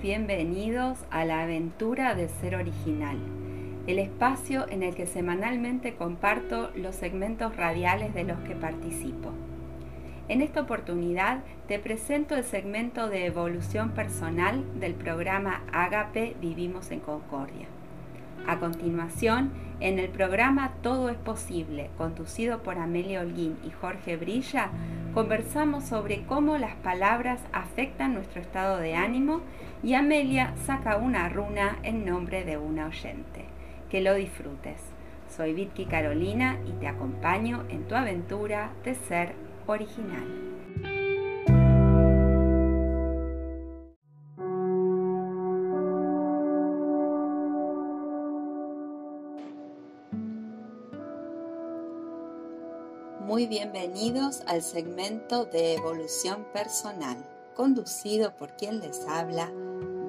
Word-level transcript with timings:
bienvenidos 0.00 0.96
a 1.10 1.26
la 1.26 1.42
aventura 1.42 2.14
de 2.14 2.28
ser 2.28 2.54
original, 2.54 3.18
el 3.86 3.98
espacio 3.98 4.66
en 4.70 4.82
el 4.82 4.94
que 4.94 5.06
semanalmente 5.06 5.94
comparto 5.94 6.70
los 6.74 6.94
segmentos 6.94 7.54
radiales 7.54 8.14
de 8.14 8.24
los 8.24 8.38
que 8.40 8.54
participo. 8.54 9.30
En 10.28 10.40
esta 10.40 10.62
oportunidad 10.62 11.40
te 11.68 11.78
presento 11.78 12.34
el 12.34 12.44
segmento 12.44 13.10
de 13.10 13.26
evolución 13.26 13.90
personal 13.90 14.64
del 14.80 14.94
programa 14.94 15.64
Agape 15.70 16.34
Vivimos 16.40 16.90
en 16.92 17.00
Concordia. 17.00 17.66
A 18.46 18.58
continuación, 18.58 19.50
en 19.80 19.98
el 19.98 20.08
programa 20.08 20.72
Todo 20.82 21.10
es 21.10 21.18
Posible, 21.18 21.90
conducido 21.98 22.62
por 22.62 22.78
Amelia 22.78 23.20
Holguín 23.20 23.58
y 23.66 23.70
Jorge 23.70 24.16
Brilla, 24.16 24.70
conversamos 25.12 25.84
sobre 25.84 26.22
cómo 26.22 26.56
las 26.56 26.74
palabras 26.76 27.40
afectan 27.52 28.14
nuestro 28.14 28.40
estado 28.40 28.78
de 28.78 28.94
ánimo 28.94 29.40
y 29.82 29.94
Amelia 29.94 30.54
saca 30.66 30.96
una 30.96 31.28
runa 31.28 31.78
en 31.82 32.04
nombre 32.04 32.44
de 32.44 32.58
una 32.58 32.86
oyente. 32.86 33.44
Que 33.90 34.00
lo 34.00 34.14
disfrutes. 34.14 34.80
Soy 35.28 35.52
Vitki 35.52 35.86
Carolina 35.86 36.58
y 36.66 36.72
te 36.72 36.86
acompaño 36.86 37.64
en 37.68 37.84
tu 37.88 37.94
aventura 37.94 38.70
de 38.84 38.94
ser 38.94 39.34
original. 39.66 40.49
Bienvenidos 53.48 54.42
al 54.46 54.60
segmento 54.60 55.46
de 55.46 55.74
evolución 55.74 56.44
personal, 56.52 57.16
conducido 57.56 58.36
por 58.36 58.54
quien 58.56 58.80
les 58.80 59.08
habla, 59.08 59.50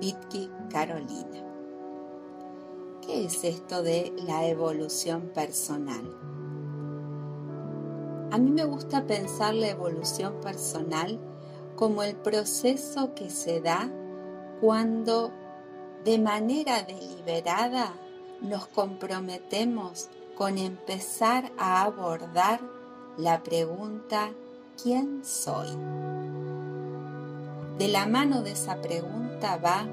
Vitki 0.01 0.51
Carolina. 0.69 1.41
¿Qué 3.01 3.23
es 3.25 3.45
esto 3.45 3.83
de 3.83 4.13
la 4.27 4.47
evolución 4.47 5.31
personal? 5.33 6.03
A 8.31 8.37
mí 8.37 8.51
me 8.51 8.65
gusta 8.65 9.07
pensar 9.07 9.53
la 9.53 9.69
evolución 9.69 10.41
personal 10.41 11.17
como 11.77 12.03
el 12.03 12.17
proceso 12.17 13.15
que 13.15 13.29
se 13.29 13.61
da 13.61 13.89
cuando 14.59 15.31
de 16.03 16.19
manera 16.19 16.83
deliberada 16.83 17.93
nos 18.41 18.67
comprometemos 18.67 20.09
con 20.35 20.57
empezar 20.57 21.49
a 21.57 21.83
abordar 21.83 22.59
la 23.17 23.43
pregunta 23.43 24.31
¿quién 24.81 25.23
soy? 25.23 25.67
De 27.77 27.87
la 27.87 28.07
mano 28.07 28.41
de 28.41 28.51
esa 28.51 28.81
pregunta 28.81 29.57
va 29.57 29.85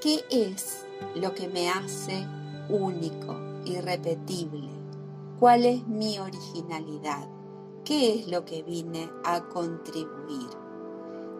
¿qué 0.00 0.24
es 0.30 0.86
lo 1.14 1.34
que 1.34 1.48
me 1.48 1.68
hace 1.68 2.26
único, 2.68 3.36
irrepetible? 3.64 4.68
¿Cuál 5.38 5.66
es 5.66 5.86
mi 5.86 6.18
originalidad? 6.18 7.28
¿Qué 7.84 8.14
es 8.14 8.28
lo 8.28 8.44
que 8.44 8.62
vine 8.62 9.10
a 9.24 9.42
contribuir? 9.48 10.48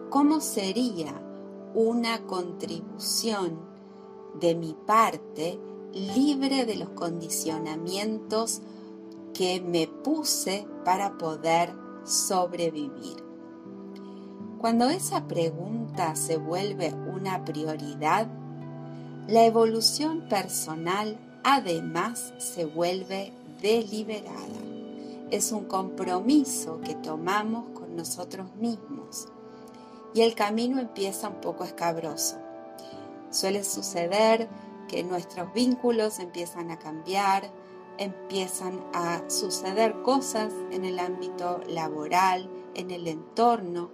¿Cómo 0.09 0.41
sería 0.41 1.21
una 1.73 2.25
contribución 2.27 3.59
de 4.39 4.55
mi 4.55 4.73
parte 4.73 5.59
libre 5.93 6.65
de 6.65 6.75
los 6.75 6.89
condicionamientos 6.89 8.61
que 9.33 9.61
me 9.61 9.87
puse 9.87 10.67
para 10.83 11.17
poder 11.17 11.73
sobrevivir. 12.03 13.23
Cuando 14.59 14.89
esa 14.89 15.27
pregunta 15.27 16.15
se 16.15 16.37
vuelve 16.37 16.93
una 16.93 17.43
prioridad, 17.45 18.27
la 19.27 19.45
evolución 19.45 20.27
personal 20.29 21.17
además 21.43 22.33
se 22.37 22.65
vuelve 22.65 23.33
deliberada. 23.61 24.37
Es 25.31 25.51
un 25.51 25.65
compromiso 25.65 26.81
que 26.81 26.95
tomamos 26.95 27.69
con 27.69 27.95
nosotros 27.95 28.53
mismos 28.55 29.29
y 30.13 30.21
el 30.21 30.35
camino 30.35 30.79
empieza 30.79 31.29
un 31.29 31.41
poco 31.41 31.63
escabroso. 31.63 32.37
Suele 33.29 33.63
suceder 33.63 34.49
que 34.89 35.03
nuestros 35.03 35.53
vínculos 35.53 36.19
empiezan 36.19 36.69
a 36.69 36.79
cambiar, 36.79 37.49
empiezan 37.97 38.79
a 38.93 39.29
suceder 39.29 40.01
cosas 40.01 40.53
en 40.71 40.85
el 40.85 40.99
ámbito 40.99 41.61
laboral, 41.67 42.49
en 42.73 42.91
el 42.91 43.07
entorno 43.07 43.89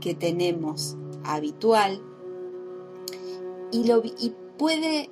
que 0.00 0.14
tenemos 0.14 0.96
habitual 1.24 2.02
y, 3.72 3.84
lo, 3.84 4.02
y 4.04 4.34
puede 4.58 5.10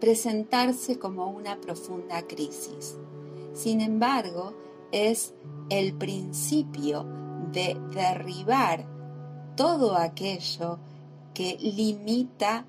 presentarse 0.00 0.98
como 0.98 1.28
una 1.30 1.60
profunda 1.60 2.22
crisis. 2.26 2.96
Sin 3.52 3.80
embargo, 3.80 4.54
es 4.92 5.34
el 5.70 5.94
principio 5.94 7.06
de 7.52 7.76
derribar 7.92 8.86
todo 9.56 9.96
aquello 9.96 10.78
que 11.34 11.56
limita 11.58 12.66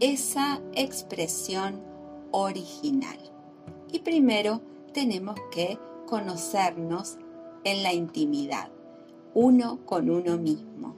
esa 0.00 0.60
expresión 0.74 1.80
original. 2.32 3.18
Y 3.92 4.00
primero 4.00 4.60
tenemos 4.92 5.36
que 5.50 5.78
conocernos 6.06 7.18
en 7.64 7.82
la 7.82 7.92
intimidad, 7.92 8.68
uno 9.34 9.80
con 9.84 10.08
uno 10.10 10.38
mismo, 10.38 10.94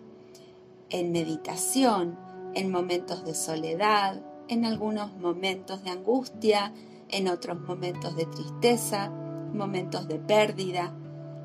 en 0.90 1.12
meditación, 1.12 2.18
en 2.54 2.70
momentos 2.70 3.24
de 3.24 3.34
soledad, 3.34 4.22
en 4.48 4.64
algunos 4.64 5.16
momentos 5.16 5.82
de 5.84 5.90
angustia, 5.90 6.72
en 7.08 7.28
otros 7.28 7.60
momentos 7.60 8.16
de 8.16 8.26
tristeza, 8.26 9.10
momentos 9.52 10.08
de 10.08 10.18
pérdida, 10.18 10.94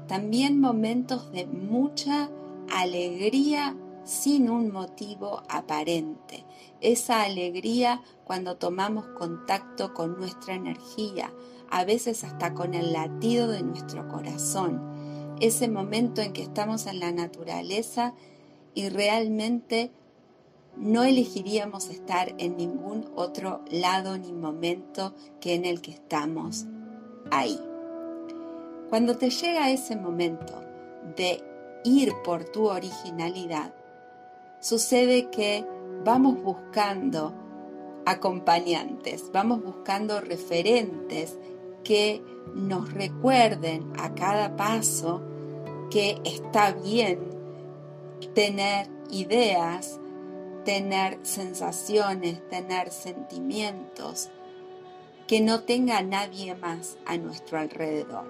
también 0.07 0.59
momentos 0.59 1.31
de 1.31 1.45
mucha 1.47 2.29
alegría 2.73 3.75
sin 4.03 4.49
un 4.49 4.71
motivo 4.71 5.43
aparente. 5.49 6.45
Esa 6.81 7.23
alegría 7.23 8.01
cuando 8.25 8.57
tomamos 8.57 9.07
contacto 9.17 9.93
con 9.93 10.17
nuestra 10.17 10.55
energía, 10.55 11.31
a 11.69 11.85
veces 11.85 12.23
hasta 12.23 12.53
con 12.53 12.73
el 12.73 12.93
latido 12.93 13.47
de 13.47 13.63
nuestro 13.63 14.07
corazón. 14.07 15.35
Ese 15.39 15.67
momento 15.67 16.21
en 16.21 16.33
que 16.33 16.43
estamos 16.43 16.85
en 16.85 16.99
la 16.99 17.11
naturaleza 17.11 18.13
y 18.75 18.89
realmente 18.89 19.91
no 20.75 21.03
elegiríamos 21.03 21.89
estar 21.89 22.33
en 22.37 22.57
ningún 22.57 23.09
otro 23.15 23.61
lado 23.69 24.17
ni 24.17 24.31
momento 24.31 25.13
que 25.39 25.55
en 25.55 25.65
el 25.65 25.81
que 25.81 25.91
estamos 25.91 26.65
ahí. 27.31 27.59
Cuando 28.89 29.17
te 29.17 29.29
llega 29.29 29.71
ese 29.71 29.95
momento 29.95 30.61
de 31.15 31.43
ir 31.83 32.13
por 32.23 32.43
tu 32.43 32.69
originalidad, 32.69 33.73
sucede 34.63 35.29
que 35.29 35.65
vamos 36.05 36.41
buscando 36.41 37.33
acompañantes, 38.05 39.29
vamos 39.33 39.61
buscando 39.61 40.21
referentes 40.21 41.37
que 41.83 42.23
nos 42.55 42.93
recuerden 42.93 43.91
a 43.99 44.15
cada 44.15 44.55
paso 44.55 45.21
que 45.91 46.21
está 46.23 46.71
bien 46.71 47.19
tener 48.33 48.89
ideas, 49.11 49.99
tener 50.63 51.19
sensaciones, 51.23 52.47
tener 52.47 52.89
sentimientos, 52.89 54.29
que 55.27 55.41
no 55.41 55.63
tenga 55.63 56.01
nadie 56.03 56.55
más 56.55 56.97
a 57.05 57.17
nuestro 57.17 57.59
alrededor. 57.59 58.25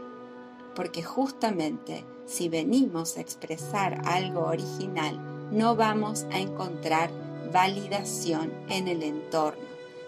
Porque 0.76 1.04
justamente 1.04 2.04
si 2.26 2.50
venimos 2.50 3.18
a 3.18 3.22
expresar 3.22 4.02
algo 4.06 4.46
original, 4.48 5.33
no 5.54 5.76
vamos 5.76 6.26
a 6.32 6.40
encontrar 6.40 7.12
validación 7.52 8.52
en 8.70 8.88
el 8.88 9.04
entorno, 9.04 9.62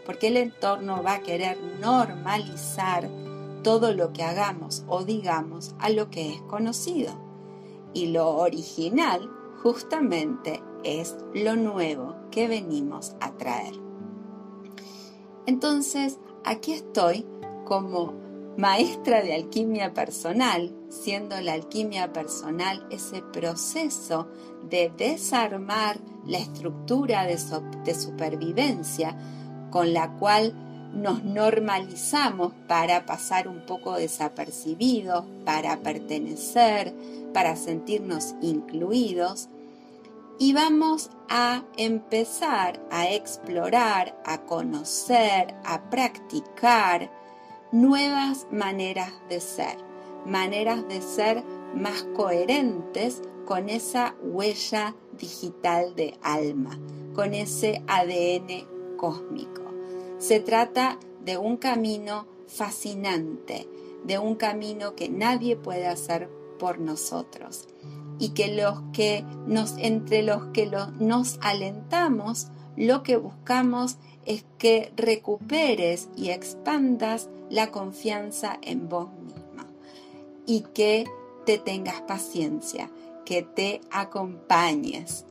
porque 0.06 0.28
el 0.28 0.38
entorno 0.38 1.04
va 1.04 1.16
a 1.16 1.22
querer 1.22 1.58
normalizar 1.80 3.08
todo 3.64 3.94
lo 3.94 4.12
que 4.12 4.24
hagamos 4.24 4.84
o 4.88 5.04
digamos 5.04 5.76
a 5.80 5.90
lo 5.90 6.10
que 6.10 6.34
es 6.34 6.42
conocido. 6.44 7.14
Y 7.94 8.08
lo 8.08 8.30
original 8.38 9.30
justamente 9.62 10.62
es 10.84 11.16
lo 11.34 11.56
nuevo 11.56 12.16
que 12.32 12.48
venimos 12.48 13.16
a 13.20 13.32
traer. 13.32 13.74
Entonces, 15.46 16.20
aquí 16.44 16.74
estoy 16.74 17.26
como 17.66 18.14
maestra 18.58 19.22
de 19.22 19.34
alquimia 19.34 19.94
personal, 19.94 20.74
siendo 20.90 21.40
la 21.42 21.54
alquimia 21.54 22.14
personal 22.14 22.86
ese 22.90 23.22
proceso 23.22 24.28
de 24.70 24.92
desarmar 24.98 26.00
la 26.26 26.40
estructura 26.40 27.26
de, 27.26 27.38
supervivencia 27.94 29.16
con 29.72 29.94
la 29.94 30.12
cual 30.14 30.54
nos 30.94 31.24
normalizamos 31.24 32.54
para 32.68 33.06
pasar 33.06 33.50
un 33.50 33.66
poco 33.66 33.96
desapercibidos, 33.96 35.26
para 35.44 35.78
pertenecer, 35.82 36.94
para 37.34 37.56
sentirnos 37.56 38.36
incluidos. 38.42 39.50
y 40.38 40.52
vamos 40.52 41.12
a 41.30 41.64
empezar 41.78 42.82
a 42.92 43.10
explorar, 43.10 44.22
a 44.26 44.42
conocer, 44.42 45.56
a 45.64 45.90
practicar 45.90 47.10
nuevas 47.72 48.48
maneras 48.52 49.14
de 49.30 49.40
ser, 49.40 49.78
maneras 50.26 50.88
de 50.88 51.02
ser 51.02 51.44
más 51.74 52.04
coherentes 52.16 53.22
con 53.46 53.70
esa 53.70 54.16
huella 54.22 54.96
digital 55.18 55.96
de 55.96 56.18
alma, 56.22 56.80
con 57.14 57.34
ese 57.34 57.84
ADN 57.88 58.98
cósmico. 58.98 59.62
Se 60.18 60.40
trata 60.40 61.00
de 61.24 61.38
un 61.38 61.58
camino 61.58 62.28
fascinante, 62.48 63.68
de 64.04 64.20
un 64.20 64.36
camino 64.36 64.96
que 64.96 65.10
nadie 65.10 65.56
puede 65.56 65.88
hacer 65.88 66.30
por 66.60 66.80
nosotros 66.80 67.68
y 68.20 68.30
que 68.30 68.56
los 68.56 68.82
que 68.94 69.26
nos 69.46 69.76
entre 69.78 70.24
los 70.24 70.46
que 70.54 70.72
nos 71.00 71.38
alentamos 71.42 72.48
lo 72.78 73.04
que 73.04 73.18
buscamos 73.18 73.98
es 74.26 74.46
que 74.58 74.92
recuperes 74.96 76.10
y 76.16 76.30
expandas 76.30 77.30
la 77.50 77.72
confianza 77.72 78.58
en 78.62 78.90
vos 78.90 79.10
misma 79.24 79.68
y 80.46 80.62
que 80.74 81.06
te 81.46 81.58
tengas 81.58 82.02
paciencia, 82.02 82.90
que 83.24 83.44
te 83.44 83.82
acompañes 83.92 85.26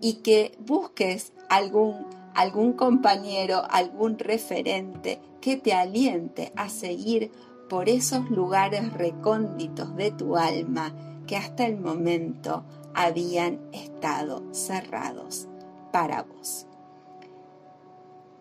y 0.00 0.14
que 0.14 0.52
busques 0.58 1.32
algún, 1.48 2.06
algún 2.34 2.72
compañero, 2.72 3.62
algún 3.70 4.18
referente 4.18 5.20
que 5.40 5.56
te 5.56 5.72
aliente 5.72 6.52
a 6.56 6.68
seguir 6.68 7.30
por 7.68 7.88
esos 7.88 8.30
lugares 8.30 8.92
recónditos 8.92 9.94
de 9.96 10.10
tu 10.10 10.36
alma 10.36 10.94
que 11.26 11.36
hasta 11.36 11.66
el 11.66 11.78
momento 11.78 12.64
habían 12.94 13.60
estado 13.72 14.42
cerrados 14.52 15.46
para 15.92 16.22
vos. 16.22 16.67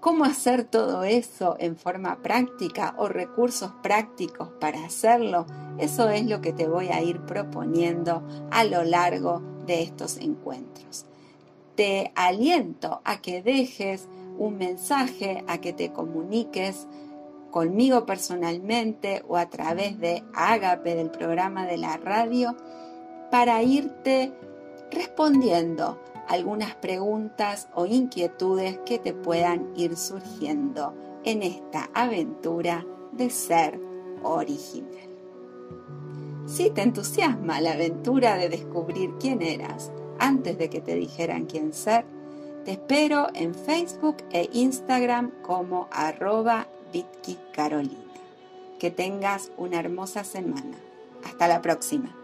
¿Cómo 0.08 0.24
hacer 0.24 0.64
todo 0.64 1.04
eso 1.04 1.58
en 1.60 1.76
forma 1.76 2.24
práctica 2.24 2.96
o 2.98 3.10
recursos 3.10 3.74
prácticos 3.84 4.48
para 4.58 4.86
hacerlo? 4.86 5.46
Eso 5.80 6.10
es 6.10 6.26
lo 6.26 6.40
que 6.40 6.54
te 6.54 6.66
voy 6.66 6.88
a 6.88 7.02
ir 7.02 7.20
proponiendo 7.26 8.24
a 8.50 8.64
lo 8.64 8.86
largo 8.86 9.42
de 9.66 9.82
estos 9.82 10.16
encuentros. 10.16 11.06
Te 11.76 12.14
aliento 12.16 13.02
a 13.04 13.20
que 13.20 13.42
dejes 13.42 14.08
un 14.38 14.58
mensaje, 14.58 15.44
a 15.46 15.58
que 15.58 15.74
te 15.74 15.92
comuniques 15.92 16.88
conmigo 17.52 18.06
personalmente 18.06 19.26
o 19.28 19.36
a 19.36 19.50
través 19.50 20.00
de 20.00 20.24
Ágape 20.34 20.96
del 20.96 21.12
programa 21.12 21.66
de 21.66 21.80
la 21.80 21.98
radio 21.98 22.56
para 23.30 23.62
irte 23.62 24.32
respondiendo 24.90 26.00
algunas 26.28 26.76
preguntas 26.76 27.70
o 27.74 27.86
inquietudes 27.86 28.80
que 28.86 29.00
te 29.00 29.14
puedan 29.14 29.72
ir 29.76 29.96
surgiendo 29.96 30.94
en 31.24 31.44
esta 31.44 31.90
aventura 31.94 32.86
de 33.12 33.30
ser 33.30 33.80
original. 34.24 35.10
Si 36.46 36.70
te 36.70 36.82
entusiasma 36.82 37.60
la 37.60 37.74
aventura 37.74 38.36
de 38.38 38.50
descubrir 38.50 39.12
quién 39.20 39.42
eras 39.42 39.92
antes 40.20 40.58
de 40.58 40.70
que 40.70 40.82
te 40.82 40.96
dijeran 40.96 41.46
quién 41.46 41.74
ser, 41.74 42.06
te 42.64 42.72
espero 42.72 43.28
en 43.34 43.54
Facebook 43.56 44.18
e 44.32 44.50
Instagram 44.52 45.32
como 45.42 45.88
arroba. 45.92 46.68
Que 48.80 48.92
tengas 48.92 49.52
una 49.58 49.80
hermosa 49.80 50.24
semana. 50.24 50.78
Hasta 51.24 51.48
la 51.48 51.62
próxima. 51.62 52.16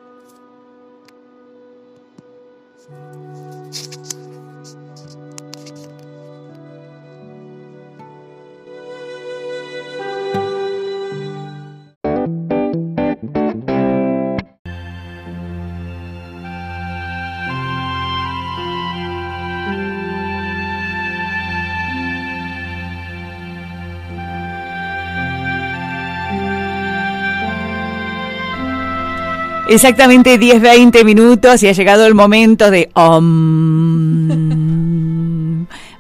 Exactamente 29.74 30.38
10, 30.38 30.62
20 30.62 31.04
minutos 31.04 31.64
y 31.64 31.68
ha 31.68 31.72
llegado 31.72 32.06
el 32.06 32.14
momento 32.14 32.70
de... 32.70 32.92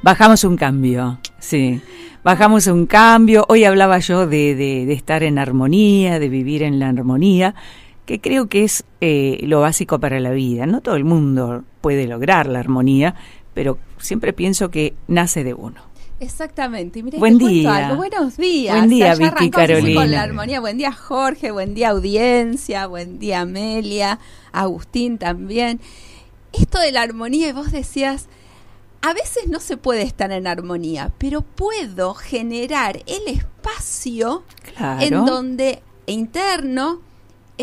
Bajamos 0.03 0.43
un 0.43 0.55
cambio, 0.57 1.17
sí. 1.39 1.81
Bajamos 2.23 2.67
un 2.67 2.85
cambio. 2.85 3.47
Hoy 3.49 3.63
hablaba 3.63 3.97
yo 3.97 4.27
de, 4.27 4.53
de, 4.53 4.93
estar 4.93 5.23
en 5.23 5.39
armonía, 5.39 6.19
de 6.19 6.29
vivir 6.29 6.61
en 6.61 6.77
la 6.77 6.89
armonía, 6.89 7.55
que 8.05 8.21
creo 8.21 8.47
que 8.47 8.63
es 8.63 8.85
eh, 9.01 9.39
lo 9.41 9.61
básico 9.61 9.99
para 9.99 10.19
la 10.19 10.29
vida. 10.29 10.67
No 10.67 10.81
todo 10.81 10.95
el 10.95 11.03
mundo 11.03 11.63
puede 11.81 12.05
lograr 12.05 12.45
la 12.45 12.59
armonía, 12.59 13.15
pero 13.55 13.79
siempre 13.97 14.33
pienso 14.33 14.69
que 14.69 14.93
nace 15.07 15.43
de 15.43 15.55
uno. 15.55 15.81
Exactamente. 16.23 16.99
Y 16.99 17.01
buen 17.01 17.37
día. 17.37 17.93
Buenos 17.95 18.37
días. 18.37 18.77
Buen 18.77 18.89
día, 18.89 19.15
Vicky 19.15 19.49
Carolina. 19.49 20.01
Con 20.01 20.11
la 20.11 20.21
armonía. 20.21 20.59
Buen 20.59 20.77
día, 20.77 20.91
Jorge. 20.93 21.51
Buen 21.51 21.73
día, 21.73 21.89
audiencia. 21.89 22.87
Buen 22.87 23.19
día, 23.19 23.41
Amelia. 23.41 24.19
Agustín 24.51 25.17
también. 25.17 25.81
Esto 26.53 26.79
de 26.79 26.91
la 26.91 27.01
armonía, 27.01 27.49
y 27.49 27.51
vos 27.51 27.71
decías, 27.71 28.27
a 29.01 29.13
veces 29.13 29.47
no 29.47 29.59
se 29.59 29.75
puede 29.75 30.03
estar 30.03 30.31
en 30.31 30.47
armonía, 30.47 31.11
pero 31.17 31.41
puedo 31.41 32.13
generar 32.13 33.01
el 33.05 33.27
espacio 33.27 34.43
en 35.01 35.25
donde 35.25 35.81
interno 36.05 37.01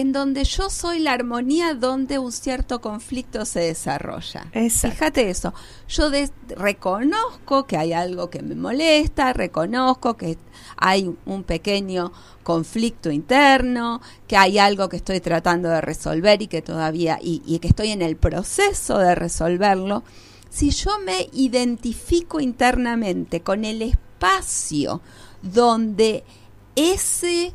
en 0.00 0.12
donde 0.12 0.44
yo 0.44 0.70
soy 0.70 0.99
la 0.99 1.12
armonía 1.12 1.75
donde 1.75 2.19
un 2.19 2.32
cierto 2.32 2.81
conflicto 2.81 3.44
se 3.44 3.61
desarrolla. 3.61 4.47
Fíjate 4.91 5.31
eso. 5.31 5.55
Yo 5.88 6.11
reconozco 6.56 7.67
que 7.67 7.76
hay 7.76 7.93
algo 7.93 8.31
que 8.31 8.43
me 8.43 8.55
molesta, 8.55 9.32
reconozco 9.32 10.17
que 10.17 10.38
hay 10.76 11.14
un 11.26 11.44
pequeño 11.44 12.12
conflicto 12.43 13.11
interno, 13.11 14.00
que 14.26 14.37
hay 14.37 14.59
algo 14.59 14.88
que 14.88 14.97
estoy 14.97 15.21
tratando 15.21 15.69
de 15.69 15.80
resolver 15.80 16.42
y 16.42 16.47
que 16.47 16.62
todavía, 16.62 17.19
y, 17.23 17.42
y 17.47 17.59
que 17.59 17.69
estoy 17.69 17.90
en 17.90 18.02
el 18.02 18.16
proceso 18.16 18.99
de 18.99 19.14
resolverlo. 19.14 20.02
Si 20.49 20.71
yo 20.71 20.99
me 21.04 21.28
identifico 21.33 22.40
internamente 22.40 23.42
con 23.42 23.64
el 23.64 23.83
espacio 23.83 25.00
donde 25.42 26.25
ese 26.75 27.54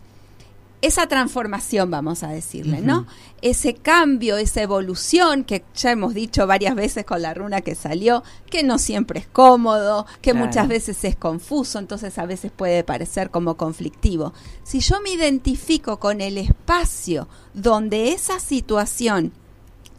esa 0.85 1.07
transformación, 1.07 1.89
vamos 1.89 2.21
a 2.23 2.27
decirle, 2.27 2.81
¿no? 2.81 3.07
Ese 3.41 3.73
cambio, 3.73 4.37
esa 4.37 4.61
evolución 4.61 5.43
que 5.43 5.63
ya 5.73 5.91
hemos 5.91 6.13
dicho 6.13 6.45
varias 6.45 6.75
veces 6.75 7.05
con 7.05 7.21
la 7.21 7.33
runa 7.33 7.61
que 7.61 7.75
salió, 7.75 8.23
que 8.49 8.63
no 8.63 8.77
siempre 8.77 9.19
es 9.19 9.27
cómodo, 9.27 10.05
que 10.21 10.33
muchas 10.33 10.67
veces 10.67 11.03
es 11.03 11.15
confuso, 11.15 11.79
entonces 11.79 12.17
a 12.17 12.25
veces 12.25 12.51
puede 12.51 12.83
parecer 12.83 13.31
como 13.31 13.57
conflictivo. 13.57 14.33
Si 14.63 14.79
yo 14.79 15.01
me 15.01 15.11
identifico 15.11 15.99
con 15.99 16.21
el 16.21 16.37
espacio 16.37 17.27
donde 17.53 18.09
esa 18.09 18.39
situación 18.39 19.31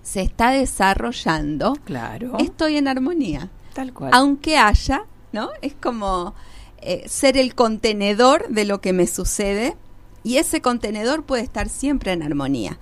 se 0.02 0.22
está 0.22 0.50
desarrollando, 0.50 1.74
claro. 1.84 2.36
estoy 2.38 2.76
en 2.76 2.86
armonía. 2.86 3.50
Tal 3.74 3.92
cual. 3.92 4.12
Aunque 4.14 4.56
haya, 4.56 5.02
¿no? 5.32 5.50
Es 5.62 5.74
como 5.74 6.34
eh, 6.78 7.08
ser 7.08 7.36
el 7.36 7.54
contenedor 7.56 8.48
de 8.48 8.64
lo 8.64 8.80
que 8.80 8.92
me 8.92 9.08
sucede 9.08 9.76
y 10.26 10.38
ese 10.38 10.60
contenedor 10.60 11.22
puede 11.22 11.44
estar 11.44 11.68
siempre 11.68 12.10
en 12.10 12.24
armonía. 12.24 12.80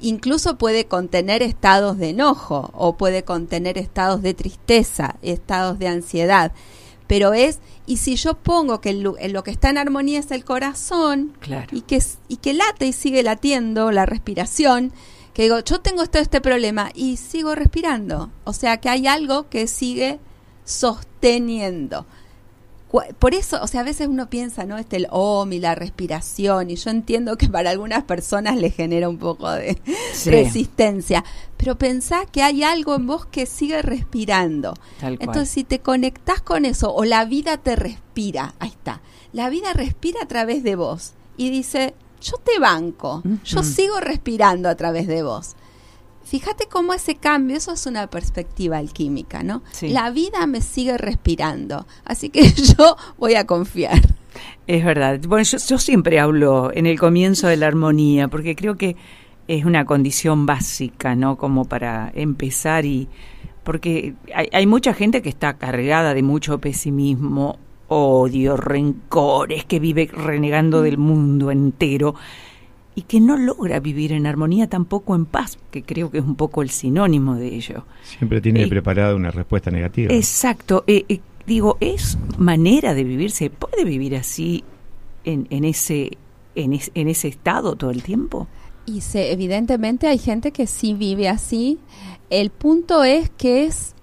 Incluso 0.00 0.58
puede 0.58 0.86
contener 0.86 1.42
estados 1.42 1.98
de 1.98 2.10
enojo 2.10 2.70
o 2.72 2.96
puede 2.96 3.24
contener 3.24 3.78
estados 3.78 4.22
de 4.22 4.32
tristeza, 4.32 5.16
estados 5.20 5.80
de 5.80 5.88
ansiedad. 5.88 6.52
Pero 7.08 7.34
es, 7.34 7.58
y 7.84 7.96
si 7.96 8.14
yo 8.14 8.34
pongo 8.34 8.80
que 8.80 8.92
lo, 8.92 9.16
lo 9.28 9.42
que 9.42 9.50
está 9.50 9.70
en 9.70 9.78
armonía 9.78 10.20
es 10.20 10.30
el 10.30 10.44
corazón 10.44 11.36
y, 11.72 11.80
que, 11.80 12.00
y 12.28 12.36
que 12.36 12.54
late 12.54 12.86
y 12.86 12.92
sigue 12.92 13.24
latiendo 13.24 13.90
la 13.90 14.06
respiración, 14.06 14.92
que 15.32 15.42
digo, 15.42 15.58
yo 15.64 15.80
tengo 15.80 16.06
todo 16.06 16.22
este 16.22 16.40
problema 16.40 16.92
y 16.94 17.16
sigo 17.16 17.56
respirando. 17.56 18.30
O 18.44 18.52
sea 18.52 18.76
que 18.76 18.88
hay 18.88 19.08
algo 19.08 19.48
que 19.48 19.66
sigue 19.66 20.20
sosteniendo 20.64 22.06
por 23.18 23.34
eso, 23.34 23.60
o 23.62 23.66
sea, 23.66 23.80
a 23.80 23.84
veces 23.84 24.06
uno 24.08 24.30
piensa, 24.30 24.64
¿no? 24.66 24.78
Este 24.78 24.96
el 24.96 25.08
OM 25.10 25.52
y 25.52 25.58
la 25.58 25.74
respiración, 25.74 26.70
y 26.70 26.76
yo 26.76 26.90
entiendo 26.90 27.36
que 27.36 27.48
para 27.48 27.70
algunas 27.70 28.04
personas 28.04 28.56
le 28.56 28.70
genera 28.70 29.08
un 29.08 29.18
poco 29.18 29.50
de 29.50 29.78
resistencia, 30.24 31.24
pero 31.56 31.76
pensá 31.76 32.26
que 32.26 32.42
hay 32.42 32.62
algo 32.62 32.94
en 32.94 33.06
vos 33.06 33.26
que 33.26 33.46
sigue 33.46 33.82
respirando. 33.82 34.74
Entonces, 35.00 35.50
si 35.50 35.64
te 35.64 35.80
conectás 35.80 36.40
con 36.40 36.64
eso, 36.64 36.94
o 36.94 37.04
la 37.04 37.24
vida 37.24 37.56
te 37.56 37.74
respira, 37.74 38.54
ahí 38.58 38.70
está, 38.70 39.00
la 39.32 39.48
vida 39.48 39.72
respira 39.72 40.20
a 40.22 40.28
través 40.28 40.62
de 40.62 40.76
vos 40.76 41.14
y 41.36 41.50
dice, 41.50 41.94
yo 42.20 42.36
te 42.38 42.58
banco, 42.58 43.22
yo 43.44 43.62
sigo 43.62 44.00
respirando 44.00 44.68
a 44.68 44.76
través 44.76 45.06
de 45.06 45.22
vos. 45.22 45.56
Fíjate 46.24 46.66
cómo 46.68 46.94
ese 46.94 47.16
cambio, 47.16 47.56
eso 47.56 47.72
es 47.72 47.86
una 47.86 48.08
perspectiva 48.08 48.78
alquímica, 48.78 49.42
¿no? 49.42 49.62
Sí. 49.72 49.88
La 49.90 50.10
vida 50.10 50.46
me 50.46 50.60
sigue 50.60 50.98
respirando, 50.98 51.86
así 52.04 52.30
que 52.30 52.50
yo 52.78 52.96
voy 53.18 53.34
a 53.34 53.46
confiar. 53.46 54.00
Es 54.66 54.84
verdad. 54.84 55.20
Bueno, 55.26 55.44
yo, 55.44 55.58
yo 55.58 55.78
siempre 55.78 56.18
hablo 56.18 56.72
en 56.74 56.86
el 56.86 56.98
comienzo 56.98 57.46
de 57.48 57.56
la 57.56 57.66
armonía, 57.66 58.28
porque 58.28 58.56
creo 58.56 58.76
que 58.76 58.96
es 59.46 59.64
una 59.64 59.84
condición 59.84 60.46
básica, 60.46 61.14
¿no? 61.14 61.36
Como 61.36 61.66
para 61.66 62.10
empezar 62.14 62.84
y... 62.84 63.08
Porque 63.62 64.14
hay, 64.34 64.48
hay 64.52 64.66
mucha 64.66 64.92
gente 64.92 65.22
que 65.22 65.30
está 65.30 65.56
cargada 65.56 66.12
de 66.12 66.22
mucho 66.22 66.58
pesimismo, 66.58 67.58
odio, 67.88 68.56
rencores, 68.56 69.64
que 69.64 69.78
vive 69.80 70.10
renegando 70.12 70.82
del 70.82 70.98
mundo 70.98 71.50
entero 71.50 72.14
y 72.96 73.02
que 73.02 73.20
no 73.20 73.36
logra 73.36 73.80
vivir 73.80 74.12
en 74.12 74.26
armonía 74.26 74.68
tampoco 74.68 75.14
en 75.16 75.26
paz, 75.26 75.58
que 75.70 75.82
creo 75.82 76.10
que 76.10 76.18
es 76.18 76.24
un 76.24 76.36
poco 76.36 76.62
el 76.62 76.70
sinónimo 76.70 77.34
de 77.34 77.54
ello. 77.54 77.84
Siempre 78.04 78.40
tiene 78.40 78.62
Eh, 78.62 78.68
preparada 78.68 79.14
una 79.16 79.30
respuesta 79.30 79.70
negativa. 79.70 80.12
Exacto. 80.14 80.84
Eh, 80.86 81.04
eh, 81.08 81.20
digo, 81.46 81.76
¿es 81.80 82.16
manera 82.38 82.94
de 82.94 83.02
vivir? 83.04 83.30
¿Se 83.32 83.50
puede 83.50 83.84
vivir 83.84 84.14
así 84.16 84.62
en, 85.24 85.46
en, 85.50 85.64
ese, 85.64 86.18
en, 86.54 86.72
es- 86.72 86.92
en 86.94 87.08
ese 87.08 87.28
estado 87.28 87.74
todo 87.76 87.90
el 87.90 88.02
tiempo? 88.02 88.46
Y 88.86 89.00
se, 89.00 89.32
evidentemente 89.32 90.06
hay 90.06 90.18
gente 90.18 90.52
que 90.52 90.66
sí 90.66 90.94
vive 90.94 91.28
así. 91.28 91.78
El 92.30 92.50
punto 92.50 93.02
es 93.02 93.28
que 93.30 93.64
es 93.64 93.94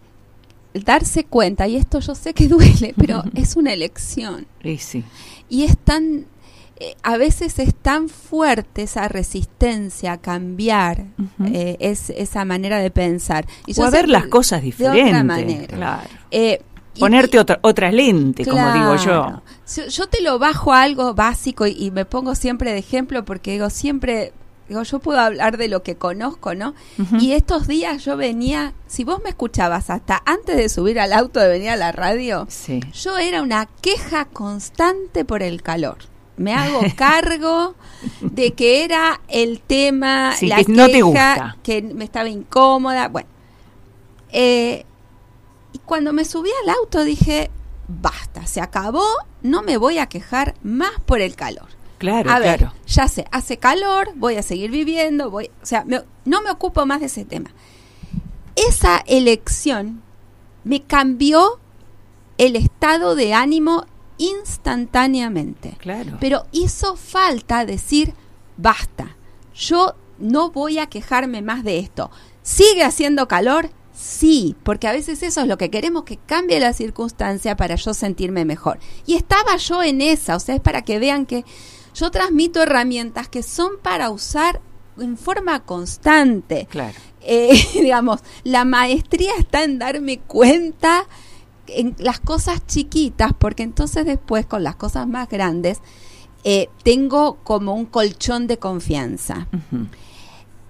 darse 0.73 1.25
cuenta, 1.25 1.67
y 1.67 1.75
esto 1.75 1.99
yo 1.99 2.15
sé 2.15 2.33
que 2.33 2.47
duele, 2.49 2.93
pero 2.97 3.23
es 3.35 3.55
una 3.55 3.73
elección. 3.73 4.47
Eh, 4.63 4.77
sí. 4.77 5.03
Y 5.49 5.63
es 5.63 5.77
tan, 5.77 6.25
eh, 6.83 6.95
a 7.03 7.17
veces 7.17 7.59
es 7.59 7.75
tan 7.75 8.09
fuerte 8.09 8.83
esa 8.83 9.07
resistencia 9.07 10.13
a 10.13 10.17
cambiar 10.17 11.05
eh, 11.45 11.77
es, 11.79 12.09
esa 12.09 12.43
manera 12.45 12.79
de 12.79 12.89
pensar. 12.91 13.45
Y 13.67 13.79
o 13.79 13.83
a 13.85 13.89
ver 13.89 14.09
las 14.09 14.27
cosas 14.27 14.61
de 14.61 14.65
diferentes. 14.67 15.05
otra 15.07 15.23
manera. 15.23 15.67
Claro. 15.77 16.09
Eh, 16.31 16.61
y- 16.95 16.99
Ponerte 16.99 17.39
otra, 17.39 17.59
otra 17.61 17.91
lente, 17.91 18.43
como 18.45 18.73
digo 18.73 18.95
yo. 18.97 19.41
Yo, 19.75 19.85
yo 19.87 20.07
te 20.07 20.21
lo 20.21 20.39
bajo 20.39 20.73
a 20.73 20.81
algo 20.81 21.13
básico 21.13 21.65
y, 21.67 21.71
y 21.77 21.91
me 21.91 22.03
pongo 22.05 22.35
siempre 22.35 22.71
de 22.73 22.79
ejemplo 22.79 23.23
porque 23.23 23.51
digo, 23.51 23.69
siempre, 23.69 24.33
digo, 24.67 24.83
yo 24.83 24.99
puedo 24.99 25.19
hablar 25.19 25.57
de 25.57 25.69
lo 25.69 25.83
que 25.83 25.95
conozco, 25.95 26.53
¿no? 26.53 26.73
Y 27.19 27.31
estos 27.31 27.67
días 27.67 28.03
yo 28.03 28.17
venía, 28.17 28.73
si 28.87 29.03
vos 29.05 29.21
me 29.23 29.29
escuchabas 29.29 29.89
hasta 29.89 30.21
antes 30.25 30.57
de 30.57 30.67
subir 30.67 30.99
al 30.99 31.13
auto 31.13 31.39
de 31.39 31.47
venir 31.47 31.69
a 31.69 31.75
la 31.77 31.91
radio, 31.93 32.45
Sí. 32.49 32.81
yo 32.93 33.17
era 33.17 33.41
una 33.41 33.67
queja 33.81 34.25
constante 34.25 35.23
por 35.23 35.43
el 35.43 35.61
calor. 35.61 35.97
Me 36.37 36.53
hago 36.53 36.81
cargo 36.95 37.75
de 38.21 38.53
que 38.53 38.83
era 38.83 39.21
el 39.27 39.59
tema, 39.61 40.33
Sí, 40.35 40.47
la 40.47 40.57
que 40.63 40.71
no 40.71 40.85
te 40.87 40.93
queja, 40.93 41.03
gusta. 41.05 41.57
que 41.63 41.81
me 41.81 42.03
estaba 42.03 42.29
incómoda. 42.29 43.07
Bueno, 43.09 43.29
Eh, 44.31 44.85
y 45.73 45.77
cuando 45.79 46.13
me 46.13 46.25
subí 46.25 46.49
al 46.63 46.69
auto 46.69 47.03
dije, 47.03 47.49
basta, 47.87 48.45
se 48.47 48.61
acabó, 48.61 49.05
no 49.41 49.61
me 49.61 49.77
voy 49.77 49.97
a 49.99 50.07
quejar 50.07 50.55
más 50.63 50.91
por 51.05 51.21
el 51.21 51.35
calor. 51.35 51.67
Claro, 51.97 52.31
a 52.31 52.39
ver, 52.39 52.57
claro. 52.59 52.73
ya 52.87 53.07
sé, 53.07 53.25
hace 53.31 53.57
calor, 53.57 54.09
voy 54.15 54.35
a 54.35 54.41
seguir 54.43 54.71
viviendo, 54.71 55.29
voy, 55.29 55.51
o 55.61 55.65
sea, 55.65 55.83
me- 55.85 56.01
no 56.25 56.41
me 56.41 56.49
ocupo 56.49 56.85
más 56.85 56.99
de 57.01 57.05
ese 57.05 57.25
tema. 57.25 57.51
Esa 58.55 59.03
elección 59.05 60.01
me 60.63 60.81
cambió 60.81 61.59
el 62.37 62.55
estado 62.55 63.15
de 63.15 63.33
ánimo 63.33 63.85
instantáneamente. 64.21 65.75
Claro. 65.79 66.17
Pero 66.19 66.45
hizo 66.51 66.95
falta 66.95 67.65
decir, 67.65 68.13
basta, 68.55 69.17
yo 69.55 69.95
no 70.19 70.51
voy 70.51 70.77
a 70.77 70.87
quejarme 70.87 71.41
más 71.41 71.63
de 71.63 71.79
esto. 71.79 72.11
¿Sigue 72.43 72.83
haciendo 72.83 73.27
calor? 73.27 73.71
Sí, 73.93 74.55
porque 74.63 74.87
a 74.87 74.91
veces 74.91 75.23
eso 75.23 75.41
es 75.41 75.47
lo 75.47 75.57
que 75.57 75.71
queremos, 75.71 76.03
que 76.03 76.17
cambie 76.17 76.59
la 76.59 76.73
circunstancia 76.73 77.55
para 77.55 77.75
yo 77.75 77.93
sentirme 77.93 78.45
mejor. 78.45 78.79
Y 79.05 79.15
estaba 79.15 79.57
yo 79.57 79.81
en 79.81 80.01
esa, 80.01 80.35
o 80.35 80.39
sea, 80.39 80.55
es 80.55 80.61
para 80.61 80.83
que 80.83 80.99
vean 80.99 81.25
que 81.25 81.43
yo 81.93 82.11
transmito 82.11 82.61
herramientas 82.61 83.27
que 83.27 83.43
son 83.43 83.71
para 83.81 84.11
usar 84.11 84.61
en 84.99 85.17
forma 85.17 85.61
constante. 85.65 86.67
Claro. 86.69 86.97
Eh, 87.21 87.59
digamos, 87.73 88.21
la 88.43 88.65
maestría 88.65 89.33
está 89.39 89.63
en 89.63 89.79
darme 89.79 90.19
cuenta 90.19 91.07
en 91.67 91.95
las 91.99 92.19
cosas 92.19 92.65
chiquitas, 92.67 93.31
porque 93.37 93.63
entonces 93.63 94.05
después 94.05 94.45
con 94.45 94.63
las 94.63 94.75
cosas 94.75 95.07
más 95.07 95.29
grandes 95.29 95.79
eh, 96.43 96.69
tengo 96.83 97.35
como 97.43 97.73
un 97.75 97.85
colchón 97.85 98.47
de 98.47 98.57
confianza. 98.57 99.47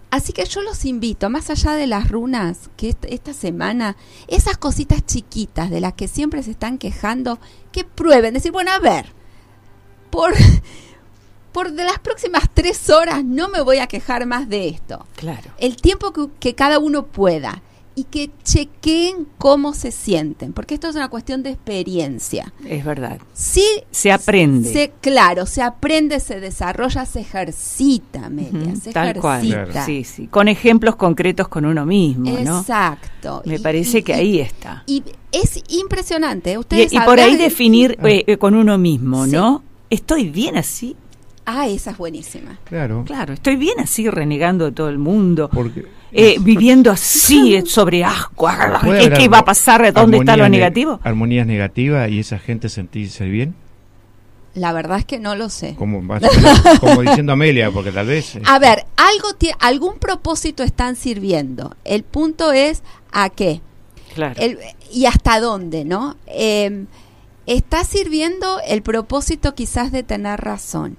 Así 0.09 0.33
que 0.33 0.43
yo 0.45 0.61
los 0.61 0.83
invito, 0.83 1.29
más 1.29 1.49
allá 1.49 1.71
de 1.71 1.87
las 1.87 2.09
runas, 2.11 2.69
que 2.75 2.89
est- 2.89 3.05
esta 3.07 3.33
semana, 3.33 3.95
esas 4.27 4.57
cositas 4.57 5.05
chiquitas 5.05 5.69
de 5.69 5.79
las 5.79 5.93
que 5.93 6.09
siempre 6.09 6.43
se 6.43 6.51
están 6.51 6.77
quejando, 6.77 7.39
que 7.71 7.85
prueben, 7.85 8.33
decir, 8.33 8.51
bueno, 8.51 8.71
a 8.71 8.79
ver, 8.79 9.05
por, 10.09 10.33
por 11.53 11.71
de 11.71 11.85
las 11.85 11.99
próximas 11.99 12.43
tres 12.53 12.89
horas 12.89 13.23
no 13.23 13.47
me 13.47 13.61
voy 13.61 13.77
a 13.77 13.87
quejar 13.87 14.25
más 14.25 14.49
de 14.49 14.67
esto 14.67 15.05
Claro. 15.15 15.51
el 15.57 15.77
tiempo 15.77 16.11
que, 16.11 16.27
que 16.41 16.55
cada 16.55 16.79
uno 16.79 17.05
pueda 17.05 17.61
y 17.93 18.05
que 18.05 18.31
chequeen 18.43 19.27
cómo 19.37 19.73
se 19.73 19.91
sienten, 19.91 20.53
porque 20.53 20.75
esto 20.75 20.87
es 20.87 20.95
una 20.95 21.09
cuestión 21.09 21.43
de 21.43 21.49
experiencia. 21.51 22.53
Es 22.65 22.85
verdad. 22.85 23.19
Sí, 23.33 23.65
Se 23.91 24.11
aprende. 24.11 24.71
se, 24.71 24.91
claro, 25.01 25.45
se 25.45 25.61
aprende, 25.61 26.19
se 26.21 26.39
desarrolla, 26.39 27.05
se 27.05 27.19
ejercita, 27.21 28.25
Amelia, 28.27 28.69
Ujú, 28.71 28.79
se 28.81 28.91
Tal 28.93 29.19
cual. 29.19 29.45
ejercita. 29.45 29.85
Sí, 29.85 30.03
sí. 30.05 30.27
Con 30.27 30.47
ejemplos 30.47 30.95
concretos 30.95 31.47
con 31.49 31.65
uno 31.65 31.85
mismo, 31.85 32.31
¿no? 32.31 32.59
Exacto. 32.61 33.41
Me 33.45 33.55
Y- 33.55 33.59
parece 33.59 33.99
y- 33.99 34.03
que 34.03 34.13
ahí 34.13 34.39
está. 34.39 34.83
Y 34.87 35.03
es 35.31 35.61
impresionante. 35.69 36.53
Y, 36.53 36.57
Ustedes 36.57 36.93
y 36.93 36.99
por 36.99 37.19
ahí 37.19 37.35
de- 37.35 37.43
definir 37.43 37.97
eh, 38.03 38.23
eh, 38.25 38.37
con 38.37 38.55
uno 38.55 38.77
mismo, 38.77 39.25
Sí. 39.25 39.31
¿no? 39.31 39.63
¿Estoy 39.89 40.29
bien 40.29 40.55
así? 40.57 40.95
Ah, 41.45 41.67
esa 41.67 41.91
es 41.91 41.97
buenísima. 41.97 42.59
Claro. 42.65 43.03
Claro, 43.05 43.33
estoy 43.33 43.55
bien 43.55 43.79
así 43.79 44.09
renegando 44.09 44.65
de 44.65 44.71
todo 44.71 44.89
el 44.89 44.97
mundo. 44.97 45.49
Porque 45.51 45.85
eh, 46.11 46.35
viviendo 46.39 46.91
así 46.91 47.61
sobre 47.65 48.03
asco. 48.03 48.47
ah, 48.47 48.79
¿puede 48.83 49.11
¿Qué, 49.11 49.27
va 49.27 49.39
a 49.39 49.45
pasar? 49.45 49.91
¿Dónde 49.93 50.17
está 50.17 50.37
lo 50.37 50.43
armonías 50.43 50.49
ne- 50.51 50.57
negativo? 50.57 50.99
Armonías 51.03 51.47
negativas 51.47 52.09
y 52.09 52.19
esa 52.19 52.37
gente 52.39 52.69
sentirse 52.69 53.25
bien. 53.25 53.55
La 54.53 54.73
verdad 54.73 54.97
es 54.99 55.05
que 55.05 55.17
no 55.17 55.35
lo 55.35 55.49
sé. 55.49 55.75
Como, 55.75 56.01
diciendo 57.01 57.31
Amelia, 57.33 57.71
porque 57.71 57.91
tal 57.91 58.07
vez. 58.07 58.35
eh, 58.35 58.41
A 58.45 58.59
ver, 58.59 58.85
algo 58.97 59.29
algún 59.59 59.97
propósito 59.97 60.63
están 60.63 60.95
sirviendo. 60.95 61.75
El 61.85 62.03
punto 62.03 62.51
es 62.51 62.83
a 63.11 63.29
qué. 63.29 63.61
Claro. 64.13 64.35
El- 64.41 64.59
y 64.91 65.05
hasta 65.05 65.39
dónde, 65.39 65.85
¿no? 65.85 66.17
Eh, 66.27 66.85
está 67.45 67.85
sirviendo 67.85 68.59
el 68.67 68.81
propósito 68.81 69.55
quizás 69.55 69.91
de 69.93 70.03
tener 70.03 70.39
razón. 70.41 70.97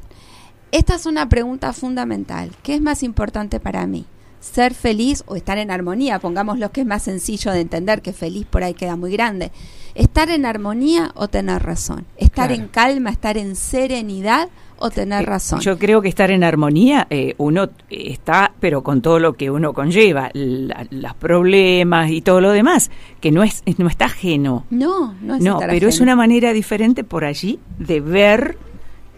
Esta 0.72 0.94
es 0.94 1.06
una 1.06 1.28
pregunta 1.28 1.72
fundamental. 1.72 2.50
¿Qué 2.62 2.74
es 2.74 2.80
más 2.80 3.02
importante 3.02 3.60
para 3.60 3.86
mí? 3.86 4.06
¿Ser 4.40 4.74
feliz 4.74 5.22
o 5.26 5.36
estar 5.36 5.58
en 5.58 5.70
armonía? 5.70 6.18
Pongamos 6.18 6.58
lo 6.58 6.72
que 6.72 6.80
es 6.80 6.86
más 6.86 7.02
sencillo 7.02 7.52
de 7.52 7.60
entender, 7.60 8.02
que 8.02 8.12
feliz 8.12 8.46
por 8.46 8.64
ahí 8.64 8.74
queda 8.74 8.96
muy 8.96 9.12
grande. 9.12 9.52
¿Estar 9.94 10.30
en 10.30 10.46
armonía 10.46 11.12
o 11.14 11.28
tener 11.28 11.62
razón? 11.62 12.06
¿Estar 12.16 12.48
Claro. 12.48 12.62
en 12.62 12.68
calma, 12.68 13.10
estar 13.10 13.36
en 13.36 13.54
serenidad 13.54 14.48
o 14.78 14.90
tener 14.90 15.22
Eh, 15.22 15.26
razón? 15.26 15.60
Yo 15.60 15.78
creo 15.78 16.00
que 16.02 16.08
estar 16.08 16.30
en 16.32 16.42
armonía, 16.42 17.06
eh, 17.10 17.34
uno 17.38 17.68
está, 17.90 18.52
pero 18.58 18.82
con 18.82 19.00
todo 19.02 19.18
lo 19.20 19.34
que 19.34 19.50
uno 19.50 19.74
conlleva, 19.74 20.30
la- 20.32 20.86
los 20.90 21.14
problemas 21.14 22.10
y 22.10 22.22
todo 22.22 22.40
lo 22.40 22.50
demás, 22.50 22.90
que 23.20 23.30
no 23.30 23.44
es, 23.44 23.62
no 23.76 23.86
está 23.88 24.06
ajeno. 24.06 24.64
no, 24.70 25.14
no 25.20 25.34
es 25.36 25.42
No, 25.42 25.54
estar 25.56 25.68
pero 25.70 25.88
es 25.88 26.00
una 26.00 26.16
manera 26.16 26.52
diferente 26.54 27.04
por 27.04 27.24
allí 27.26 27.60
de 27.78 28.00
ver 28.00 28.58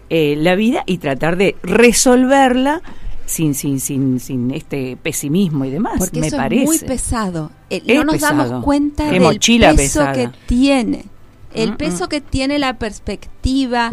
eh, 0.09 0.35
la 0.37 0.55
vida 0.55 0.83
y 0.85 0.97
tratar 0.99 1.35
de 1.37 1.55
resolverla 1.63 2.81
sin, 3.25 3.55
sin, 3.55 3.79
sin, 3.79 4.19
sin 4.19 4.51
este 4.51 4.97
pesimismo 4.97 5.65
y 5.65 5.71
demás. 5.71 5.95
Porque 5.97 6.19
me 6.19 6.27
eso 6.27 6.37
parece. 6.37 6.63
es 6.63 6.67
muy 6.69 6.79
pesado. 6.79 7.51
Eh, 7.69 7.81
no 7.95 8.03
nos 8.03 8.15
pesado. 8.15 8.43
damos 8.49 8.63
cuenta 8.63 9.09
Qué 9.09 9.19
del 9.19 9.39
peso 9.39 9.75
pesada. 9.75 10.13
que 10.13 10.29
tiene. 10.45 11.05
El 11.53 11.71
Mm, 11.71 11.77
peso 11.77 12.05
mm. 12.05 12.07
que 12.09 12.21
tiene 12.21 12.59
la 12.59 12.77
perspectiva. 12.77 13.91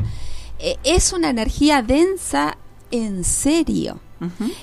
Eh, 0.58 0.76
es 0.84 1.12
una 1.12 1.30
energía 1.30 1.82
densa 1.82 2.56
en 2.90 3.24
serio. 3.24 4.00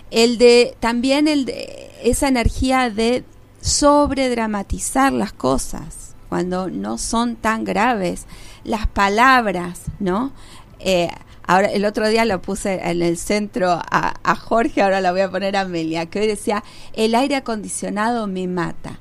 El 0.09 0.37
de 0.37 0.75
también 0.79 1.27
el 1.27 1.43
de 1.43 1.89
esa 2.03 2.29
energía 2.29 2.89
de 2.89 3.25
sobredramatizar 3.59 5.11
las 5.13 5.33
cosas 5.33 6.15
cuando 6.29 6.69
no 6.69 6.97
son 6.97 7.35
tan 7.35 7.63
graves. 7.63 8.25
Las 8.63 8.87
palabras, 8.87 9.81
¿no? 9.99 10.31
Eh, 10.79 11.09
ahora 11.49 11.67
el 11.67 11.83
otro 11.85 12.07
día 12.07 12.25
lo 12.25 12.41
puse 12.41 12.79
en 12.83 13.01
el 13.01 13.17
centro 13.17 13.71
a, 13.71 14.13
a 14.23 14.35
Jorge, 14.35 14.81
ahora 14.83 15.01
la 15.01 15.11
voy 15.11 15.21
a 15.21 15.31
poner 15.31 15.55
a 15.55 15.61
Amelia, 15.61 16.05
que 16.05 16.19
hoy 16.19 16.27
decía, 16.27 16.63
el 16.93 17.15
aire 17.15 17.35
acondicionado 17.35 18.27
me 18.27 18.47
mata. 18.47 18.99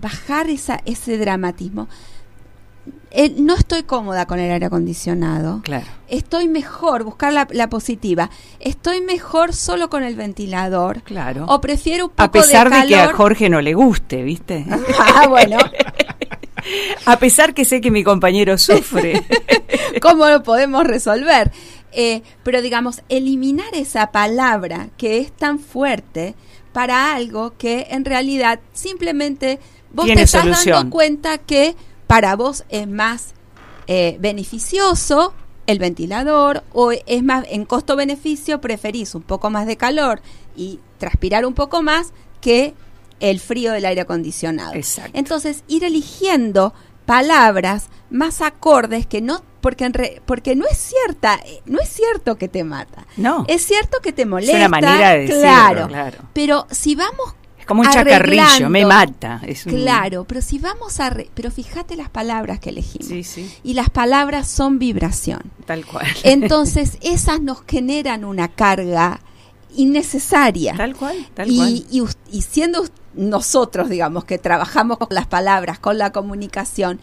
Bajar 0.00 0.48
esa, 0.48 0.80
ese 0.86 1.18
dramatismo. 1.18 1.88
eh, 3.10 3.34
no 3.36 3.54
estoy 3.54 3.82
cómoda 3.82 4.24
con 4.24 4.38
el 4.38 4.50
aire 4.50 4.66
acondicionado. 4.66 5.60
Claro. 5.62 5.86
Estoy 6.08 6.48
mejor, 6.48 7.04
buscar 7.04 7.32
la, 7.32 7.46
la 7.50 7.68
positiva. 7.68 8.30
Estoy 8.60 9.00
mejor 9.02 9.52
solo 9.52 9.90
con 9.90 10.02
el 10.02 10.14
ventilador. 10.16 11.02
Claro. 11.02 11.44
O 11.48 11.60
prefiero 11.60 12.04
un 12.06 12.10
poco 12.12 12.22
A 12.22 12.30
pesar 12.32 12.70
de, 12.70 12.80
de 12.80 12.86
que 12.86 12.94
a. 12.96 13.12
Jorge 13.12 13.50
no 13.50 13.60
le 13.60 13.74
guste, 13.74 14.22
¿viste? 14.22 14.64
ah, 14.98 15.26
bueno, 15.28 15.58
A 17.06 17.18
pesar 17.18 17.54
que 17.54 17.64
sé 17.64 17.80
que 17.80 17.90
mi 17.90 18.04
compañero 18.04 18.56
sufre. 18.58 19.22
¿cómo 20.02 20.28
lo 20.28 20.42
podemos 20.42 20.84
resolver? 20.86 21.50
Eh, 21.92 22.22
pero 22.42 22.62
digamos, 22.62 23.02
eliminar 23.08 23.74
esa 23.74 24.12
palabra 24.12 24.90
que 24.96 25.18
es 25.18 25.32
tan 25.32 25.58
fuerte 25.58 26.34
para 26.72 27.14
algo 27.14 27.56
que 27.58 27.88
en 27.90 28.04
realidad 28.04 28.60
simplemente 28.72 29.58
vos 29.92 30.06
te 30.06 30.22
estás 30.22 30.42
solución. 30.42 30.76
dando 30.76 30.90
cuenta 30.90 31.38
que 31.38 31.74
para 32.06 32.36
vos 32.36 32.64
es 32.68 32.86
más 32.86 33.34
eh, 33.86 34.16
beneficioso 34.20 35.34
el 35.66 35.78
ventilador 35.78 36.64
o 36.72 36.92
es 36.92 37.22
más 37.22 37.44
en 37.48 37.64
costo-beneficio 37.64 38.60
preferís 38.60 39.14
un 39.14 39.22
poco 39.22 39.50
más 39.50 39.66
de 39.66 39.76
calor 39.76 40.20
y 40.56 40.80
transpirar 40.98 41.46
un 41.46 41.54
poco 41.54 41.82
más 41.82 42.12
que 42.40 42.74
el 43.20 43.38
frío 43.38 43.72
del 43.72 43.84
aire 43.84 44.00
acondicionado. 44.00 44.74
Exacto. 44.74 45.12
Entonces, 45.14 45.62
ir 45.68 45.84
eligiendo 45.84 46.74
palabras 47.14 47.88
más 48.10 48.40
acordes 48.40 49.04
que 49.06 49.20
no 49.20 49.42
porque 49.60 49.84
en 49.84 49.92
re- 49.94 50.22
porque 50.26 50.54
no 50.56 50.64
es 50.70 50.78
cierta, 50.78 51.38
no 51.66 51.80
es 51.80 51.88
cierto 51.88 52.36
que 52.36 52.48
te 52.48 52.62
mata. 52.64 53.06
No. 53.16 53.44
Es 53.48 53.66
cierto 53.66 53.98
que 54.00 54.12
te 54.12 54.24
molesta. 54.26 54.56
una 54.56 54.68
manera 54.68 55.10
de 55.10 55.18
decirlo, 55.20 55.40
claro, 55.42 55.88
claro. 55.88 56.18
Pero 56.32 56.66
si 56.70 56.94
vamos 56.94 57.34
Es 57.58 57.66
como 57.66 57.82
un 57.82 57.88
chacarrillo, 57.90 58.70
me 58.70 58.86
mata. 58.86 59.40
Es 59.46 59.66
un- 59.66 59.72
Claro, 59.74 60.24
pero 60.24 60.40
si 60.40 60.58
vamos 60.60 60.98
a 61.00 61.10
re- 61.10 61.28
pero 61.34 61.50
fíjate 61.50 61.96
las 61.96 62.08
palabras 62.10 62.58
que 62.60 62.70
elegimos. 62.70 63.08
Sí, 63.08 63.22
sí, 63.24 63.52
Y 63.64 63.74
las 63.74 63.90
palabras 63.90 64.48
son 64.48 64.78
vibración. 64.78 65.42
tal 65.66 65.84
cual. 65.84 66.06
Entonces, 66.22 66.96
esas 67.02 67.40
nos 67.42 67.58
generan 67.68 68.24
una 68.24 68.48
carga 68.48 69.20
innecesaria. 69.76 70.74
Tal 70.76 70.94
cual, 70.96 71.16
tal 71.34 71.50
y, 71.50 71.56
cual. 71.56 71.70
y 71.90 72.38
y 72.38 72.42
siendo 72.42 72.84
nosotros, 73.14 73.88
digamos, 73.88 74.24
que 74.24 74.38
trabajamos 74.38 74.98
con 74.98 75.08
las 75.10 75.26
palabras, 75.26 75.78
con 75.78 75.98
la 75.98 76.12
comunicación, 76.12 77.00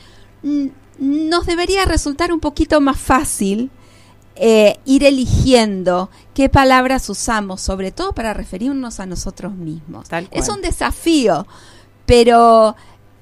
nos 0.99 1.45
debería 1.45 1.85
resultar 1.85 2.31
un 2.31 2.39
poquito 2.39 2.81
más 2.81 2.99
fácil 2.99 3.69
eh, 4.35 4.79
ir 4.85 5.03
eligiendo 5.03 6.11
qué 6.35 6.47
palabras 6.47 7.09
usamos, 7.09 7.59
sobre 7.59 7.91
todo 7.91 8.13
para 8.13 8.33
referirnos 8.33 8.99
a 8.99 9.07
nosotros 9.07 9.53
mismos. 9.55 10.07
Es 10.31 10.49
un 10.49 10.61
desafío, 10.61 11.47
pero, 12.05 12.75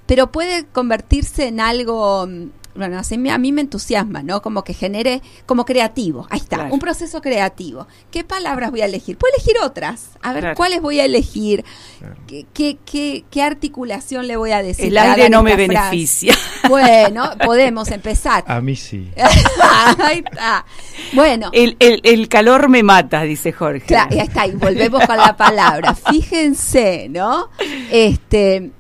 pero 0.06 0.32
puede 0.32 0.66
convertirse 0.66 1.48
en 1.48 1.62
algo, 1.62 2.28
mm, 2.28 2.50
bueno, 2.76 3.00
así 3.00 3.18
me- 3.18 3.32
a 3.32 3.38
mí 3.38 3.52
me 3.52 3.62
entusiasma, 3.62 4.22
¿no? 4.24 4.42
Como 4.42 4.64
que 4.64 4.74
genere, 4.74 5.22
como 5.46 5.66
creativo. 5.66 6.28
Ahí 6.30 6.40
está, 6.40 6.58
Claro. 6.58 6.74
un 6.74 6.80
proceso 6.80 7.22
creativo. 7.22 7.88
¿Qué 8.12 8.24
palabras 8.24 8.72
voy 8.72 8.82
a 8.82 8.86
elegir? 8.86 9.18
Puedo 9.18 9.34
elegir 9.36 9.56
otras. 9.64 10.10
A 10.22 10.34
ver, 10.34 10.42
Claro. 10.42 10.56
¿cuáles 10.58 10.82
voy 10.82 11.00
a 11.00 11.06
elegir? 11.06 11.64
Claro. 12.00 12.16
¿Qué, 12.28 12.46
qué, 12.54 12.78
qué, 12.86 13.24
qué 13.32 13.42
articulación 13.44 14.28
le 14.28 14.36
voy 14.38 14.52
a 14.52 14.62
decir? 14.62 14.86
El 14.86 14.98
aire 14.98 15.30
no 15.30 15.42
me 15.44 15.52
frase? 15.56 15.68
beneficia. 15.68 16.36
Bueno, 16.68 17.30
podemos 17.46 17.92
empezar. 17.92 18.44
A 18.48 18.60
mí 18.60 18.76
sí. 18.76 19.12
Ahí 20.00 20.24
está. 20.26 20.66
Bueno, 21.14 21.50
El, 21.54 21.78
el, 21.80 22.02
el 22.04 22.28
calor 22.28 22.70
me 22.70 22.82
mata, 22.82 23.22
dice 23.22 23.52
Jorge. 23.54 23.86
Claro, 23.86 24.10
ahí 24.12 24.20
está, 24.20 24.48
y 24.48 24.52
volvemos 24.54 25.06
con 25.06 25.16
la 25.18 25.38
palabra. 25.38 25.94
Fíjense, 26.10 27.08
¿no? 27.10 27.50
Este, 27.92 28.72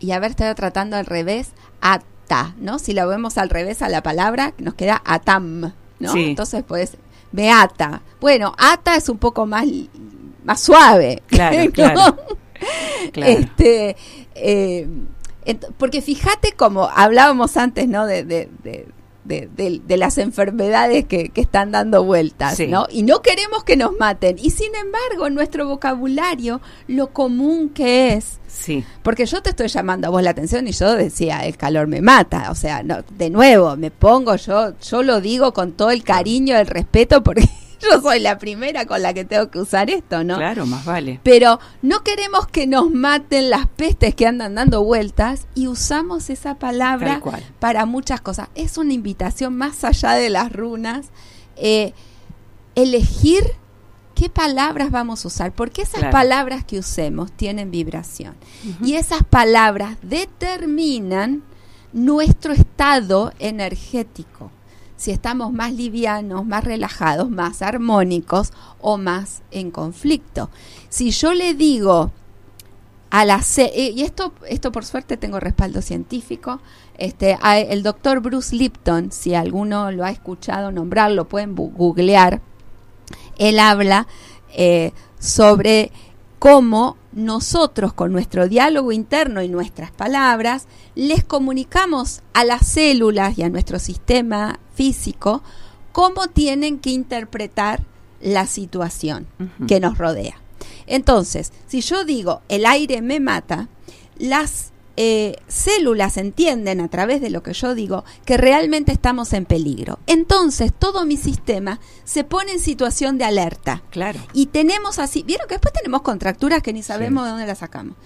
y 0.00 0.10
a 0.12 0.18
ver, 0.20 0.30
estoy 0.30 0.54
tratando 0.54 0.96
al 0.96 1.04
revés, 1.06 1.50
ata, 2.24 2.54
¿no? 2.58 2.78
Si 2.78 2.92
la 2.92 3.06
vemos 3.06 3.38
al 3.38 3.50
revés 3.50 3.82
a 3.82 3.88
la 3.88 4.02
palabra, 4.02 4.54
nos 4.58 4.74
queda 4.74 5.02
atam, 5.04 5.72
¿no? 5.98 6.12
Sí. 6.12 6.24
Entonces, 6.30 6.64
pues, 6.66 6.96
beata. 7.32 8.02
Bueno, 8.20 8.54
ata 8.58 8.96
es 8.96 9.08
un 9.08 9.18
poco 9.18 9.46
más, 9.46 9.66
más 10.44 10.60
suave. 10.60 11.22
Claro, 11.28 11.64
¿no? 11.64 11.70
claro. 11.72 12.16
Claro. 13.12 13.32
Este, 13.32 13.96
eh, 14.34 14.88
porque 15.76 16.00
fíjate 16.00 16.52
como 16.52 16.84
hablábamos 16.84 17.56
antes, 17.56 17.86
¿no? 17.88 18.06
De, 18.06 18.24
de, 18.24 18.48
de, 18.62 18.88
de- 19.24 19.48
de- 19.56 19.80
de 19.86 19.96
las 19.96 20.18
enfermedades 20.18 21.04
que, 21.06 21.30
que 21.30 21.40
están 21.40 21.70
dando 21.72 22.04
vueltas, 22.04 22.56
Sí. 22.56 22.66
¿no? 22.66 22.86
Y 22.90 23.02
no 23.02 23.22
queremos 23.22 23.64
que 23.64 23.76
nos 23.76 23.96
maten. 23.98 24.36
Y 24.38 24.50
sin 24.50 24.74
embargo, 24.74 25.26
en 25.26 25.34
nuestro 25.34 25.66
vocabulario, 25.66 26.60
lo 26.88 27.08
común 27.12 27.68
que 27.70 28.14
es, 28.14 28.38
Sí, 28.46 28.84
porque 29.02 29.26
yo 29.26 29.42
te 29.42 29.50
estoy 29.50 29.66
llamando 29.68 30.06
a 30.06 30.10
vos 30.10 30.22
la 30.22 30.30
atención 30.30 30.68
y 30.68 30.72
yo 30.72 30.94
decía, 30.94 31.44
el 31.44 31.56
calor 31.56 31.88
me 31.88 32.00
mata. 32.00 32.50
O 32.52 32.54
sea, 32.54 32.82
no, 32.84 32.98
de 33.18 33.28
nuevo, 33.30 33.76
me 33.76 33.90
pongo, 33.90 34.36
yo, 34.36 34.78
yo 34.78 35.02
lo 35.02 35.20
digo 35.20 35.52
con 35.52 35.72
todo 35.72 35.90
el 35.90 36.04
cariño, 36.04 36.56
el 36.56 36.66
respeto, 36.68 37.22
porque 37.24 37.48
yo 37.90 38.00
soy 38.00 38.20
la 38.20 38.38
primera 38.38 38.86
con 38.86 39.02
la 39.02 39.12
que 39.14 39.24
tengo 39.24 39.50
que 39.50 39.58
usar 39.60 39.90
esto, 39.90 40.24
¿no? 40.24 40.36
claro, 40.36 40.66
más 40.66 40.84
vale. 40.84 41.20
Pero 41.22 41.58
no 41.82 42.02
queremos 42.02 42.46
que 42.46 42.66
nos 42.66 42.90
maten 42.90 43.50
las 43.50 43.66
pestes 43.66 44.14
que 44.14 44.26
andan 44.26 44.54
dando 44.54 44.82
vueltas 44.84 45.46
y 45.54 45.68
usamos 45.68 46.30
esa 46.30 46.56
palabra 46.58 47.20
para 47.60 47.86
muchas 47.86 48.20
cosas. 48.20 48.48
Es 48.54 48.78
una 48.78 48.92
invitación 48.92 49.56
más 49.56 49.84
allá 49.84 50.12
de 50.12 50.30
las 50.30 50.52
runas. 50.52 51.06
eh, 51.56 51.92
elegir 52.74 53.44
qué 54.16 54.28
palabras 54.28 54.90
vamos 54.90 55.24
a 55.24 55.28
usar, 55.28 55.52
porque 55.52 55.82
esas 55.82 56.00
Claro. 56.00 56.10
palabras 56.12 56.64
que 56.64 56.78
usemos 56.78 57.30
tienen 57.32 57.70
vibración. 57.70 58.34
Y 58.82 58.94
esas 58.94 59.22
palabras 59.24 59.96
determinan 60.02 61.42
nuestro 61.92 62.52
estado 62.52 63.32
energético. 63.38 64.50
Si 65.04 65.10
estamos 65.10 65.52
más 65.52 65.74
livianos, 65.74 66.46
más 66.46 66.64
relajados, 66.64 67.28
más 67.28 67.60
armónicos 67.60 68.54
o 68.80 68.96
más 68.96 69.42
en 69.50 69.70
conflicto. 69.70 70.48
Si 70.88 71.10
yo 71.10 71.34
le 71.34 71.52
digo 71.52 72.10
a 73.10 73.26
la 73.26 73.42
ce- 73.42 73.70
eh, 73.74 73.90
y 73.94 74.00
esto 74.00 74.32
esto 74.48 74.72
por 74.72 74.86
suerte 74.86 75.18
tengo 75.18 75.40
respaldo 75.40 75.82
científico 75.82 76.58
este 76.96 77.36
el 77.44 77.82
doctor 77.82 78.20
Bruce 78.20 78.56
Lipton 78.56 79.12
si 79.12 79.34
alguno 79.34 79.90
lo 79.92 80.06
ha 80.06 80.10
escuchado 80.10 80.72
nombrar 80.72 81.10
lo 81.10 81.28
pueden 81.28 81.54
googlear 81.54 82.40
él 83.36 83.58
habla 83.58 84.06
eh, 84.56 84.92
sobre 85.18 85.92
cómo 86.38 86.96
nosotros 87.14 87.92
con 87.92 88.12
nuestro 88.12 88.48
diálogo 88.48 88.92
interno 88.92 89.42
y 89.42 89.48
nuestras 89.48 89.90
palabras 89.92 90.66
les 90.94 91.24
comunicamos 91.24 92.22
a 92.32 92.44
las 92.44 92.66
células 92.66 93.38
y 93.38 93.42
a 93.42 93.48
nuestro 93.48 93.78
sistema 93.78 94.58
físico 94.74 95.42
cómo 95.92 96.26
tienen 96.26 96.78
que 96.78 96.90
interpretar 96.90 97.82
la 98.20 98.46
situación 98.46 99.26
que 99.68 99.80
nos 99.80 99.96
rodea. 99.96 100.40
Entonces, 100.86 101.52
si 101.66 101.80
yo 101.80 102.04
digo 102.04 102.42
el 102.48 102.66
aire 102.66 103.00
me 103.00 103.20
mata, 103.20 103.68
las 104.18 104.72
eh, 104.96 105.36
células 105.48 106.16
entienden 106.16 106.80
a 106.80 106.88
través 106.88 107.20
de 107.20 107.30
lo 107.30 107.42
que 107.42 107.52
yo 107.52 107.74
digo 107.74 108.04
que 108.24 108.36
realmente 108.36 108.92
estamos 108.92 109.32
en 109.32 109.44
peligro. 109.44 109.98
Entonces, 110.06 110.72
todo 110.72 111.04
mi 111.04 111.16
sistema 111.16 111.80
se 112.04 112.24
pone 112.24 112.52
en 112.52 112.60
situación 112.60 113.18
de 113.18 113.24
alerta. 113.24 113.82
Claro. 113.90 114.20
Y 114.32 114.46
tenemos 114.46 114.98
así, 114.98 115.22
vieron 115.24 115.48
que 115.48 115.54
después 115.54 115.72
tenemos 115.74 116.02
contracturas 116.02 116.62
que 116.62 116.72
ni 116.72 116.82
sabemos 116.82 117.22
Sí. 117.22 117.24
de 117.26 117.30
dónde 117.32 117.46
las 117.46 117.58
sacamos. 117.58 117.96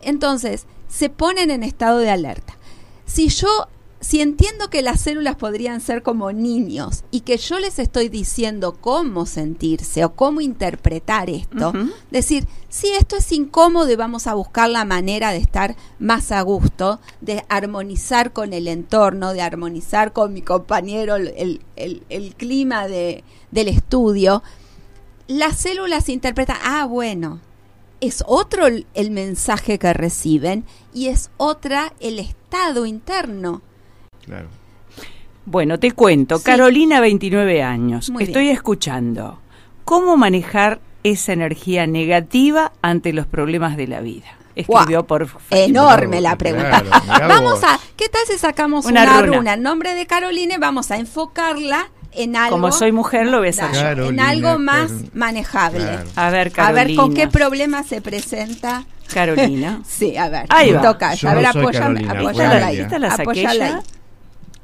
Entonces, 0.00 0.66
se 0.88 1.08
ponen 1.08 1.50
en 1.50 1.62
estado 1.64 1.98
de 1.98 2.10
alerta. 2.10 2.56
Si 3.04 3.28
yo, 3.28 3.68
si 4.00 4.20
entiendo 4.20 4.70
que 4.70 4.80
las 4.82 5.00
células 5.00 5.34
podrían 5.34 5.80
ser 5.80 6.02
como 6.04 6.30
niños 6.30 7.02
y 7.10 7.20
que 7.22 7.36
yo 7.36 7.58
les 7.58 7.80
estoy 7.80 8.08
diciendo 8.08 8.76
cómo 8.80 9.26
sentirse 9.26 10.04
o 10.04 10.14
cómo 10.14 10.40
interpretar 10.40 11.28
esto, 11.28 11.72
decir, 12.10 12.46
si 12.68 12.88
esto 12.92 13.16
es 13.16 13.32
incómodo 13.32 13.90
y 13.90 13.96
vamos 13.96 14.28
a 14.28 14.34
buscar 14.34 14.70
la 14.70 14.84
manera 14.84 15.32
de 15.32 15.38
estar 15.38 15.74
más 15.98 16.30
a 16.30 16.42
gusto, 16.42 17.00
de 17.20 17.44
armonizar 17.48 18.32
con 18.32 18.52
el 18.52 18.68
entorno, 18.68 19.32
de 19.32 19.42
armonizar 19.42 20.12
con 20.12 20.32
mi 20.32 20.42
compañero 20.42 21.16
el, 21.16 21.60
el- 21.76 22.02
el- 22.08 22.34
clima 22.36 22.86
de, 22.86 23.24
del 23.50 23.66
estudio, 23.68 24.42
las 25.26 25.56
células 25.58 26.08
interpretan, 26.08 26.56
ah, 26.62 26.86
bueno, 26.86 27.40
es 28.00 28.22
otro 28.26 28.66
el 28.68 29.10
mensaje 29.10 29.78
que 29.80 29.92
reciben 29.92 30.64
y 30.94 31.08
es 31.08 31.30
otra 31.36 31.92
el 31.98 32.20
estado 32.20 32.86
interno. 32.86 33.60
Claro. 34.28 34.46
Bueno, 35.46 35.78
te 35.78 35.92
cuento. 35.92 36.38
Sí. 36.38 36.44
Carolina, 36.44 37.00
29 37.00 37.62
años. 37.62 38.10
Muy 38.10 38.24
Estoy 38.24 38.42
bien. 38.44 38.54
escuchando. 38.56 39.40
¿Cómo 39.84 40.16
manejar 40.16 40.80
esa 41.02 41.32
energía 41.32 41.86
negativa 41.86 42.72
ante 42.82 43.12
los 43.14 43.26
problemas 43.26 43.76
de 43.76 43.86
la 43.86 44.00
vida? 44.00 44.26
Escribió 44.54 45.06
por 45.06 45.28
Enorme 45.50 46.20
la 46.20 46.36
pregunta. 46.36 46.82
claro, 46.82 47.28
vamos 47.28 47.62
a, 47.64 47.78
¿qué 47.96 48.08
tal 48.08 48.22
si 48.26 48.36
sacamos 48.38 48.84
Una 48.86 49.02
una, 49.04 49.20
runa. 49.22 49.36
runa 49.38 49.54
en 49.54 49.62
nombre 49.62 49.94
de 49.94 50.04
Carolina 50.06 50.56
y 50.56 50.58
vamos 50.58 50.90
a 50.90 50.96
enfocarla 50.98 51.88
en 52.12 52.34
algo? 52.36 52.56
Como 52.56 52.72
soy 52.72 52.90
mujer, 52.92 53.28
lo 53.28 53.38
voy 53.38 53.46
a 53.46 53.50
hacer 53.50 53.70
Dale, 53.72 53.96
yo. 54.02 54.08
en 54.08 54.18
algo 54.20 54.58
más 54.58 54.90
manejable. 55.14 55.78
Claro. 55.84 56.08
A 56.16 56.30
ver, 56.30 56.48
A 56.48 56.50
Carolina. 56.50 56.84
ver 56.84 56.96
con 56.96 57.14
qué 57.14 57.28
problema 57.28 57.84
se 57.84 58.02
presenta. 58.02 58.84
Carolina. 59.14 59.80
Sí, 59.88 60.16
a 60.18 60.28
ver, 60.28 60.46
Ahí 60.50 60.72
va. 60.72 60.82
toca. 60.82 61.14
Yo 61.14 61.28
a 61.30 61.34
ver, 61.34 61.44
no 61.44 61.60
apóyame, 61.60 62.00
apóyala 62.10 62.66
ahí. 62.66 62.74
Julia. 62.74 62.82
¿Esta 62.82 62.98
la 62.98 63.10
saqué. 63.16 63.72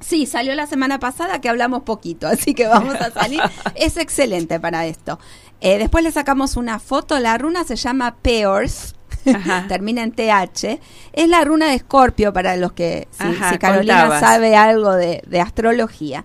Sí, 0.06 0.26
salió 0.26 0.54
la 0.54 0.66
semana 0.66 0.98
pasada 0.98 1.40
que 1.40 1.48
hablamos 1.48 1.82
poquito, 1.82 2.26
así 2.28 2.54
que 2.54 2.66
vamos 2.66 2.94
a 2.96 3.10
salir. 3.10 3.40
es 3.74 3.96
excelente 3.96 4.60
para 4.60 4.86
esto. 4.86 5.18
Eh, 5.60 5.78
después 5.78 6.04
le 6.04 6.12
sacamos 6.12 6.56
una 6.56 6.78
foto, 6.78 7.18
la 7.20 7.38
runa 7.38 7.64
se 7.64 7.76
llama 7.76 8.16
Peors, 8.20 8.94
termina 9.68 10.02
en 10.02 10.12
TH. 10.12 10.80
Es 11.12 11.28
la 11.28 11.42
runa 11.44 11.68
de 11.68 11.74
Escorpio 11.76 12.32
para 12.32 12.56
los 12.56 12.72
que, 12.72 13.08
si, 13.10 13.24
Ajá, 13.24 13.52
si 13.52 13.58
Carolina 13.58 14.00
contabas. 14.02 14.20
sabe 14.20 14.56
algo 14.56 14.92
de, 14.92 15.22
de 15.26 15.40
astrología. 15.40 16.24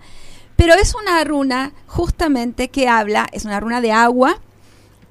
Pero 0.57 0.73
es 0.73 0.93
una 0.93 1.23
runa 1.23 1.71
justamente 1.87 2.69
que 2.69 2.89
habla, 2.89 3.27
es 3.31 3.45
una 3.45 3.61
runa 3.61 3.79
de 3.79 3.93
agua 3.93 4.41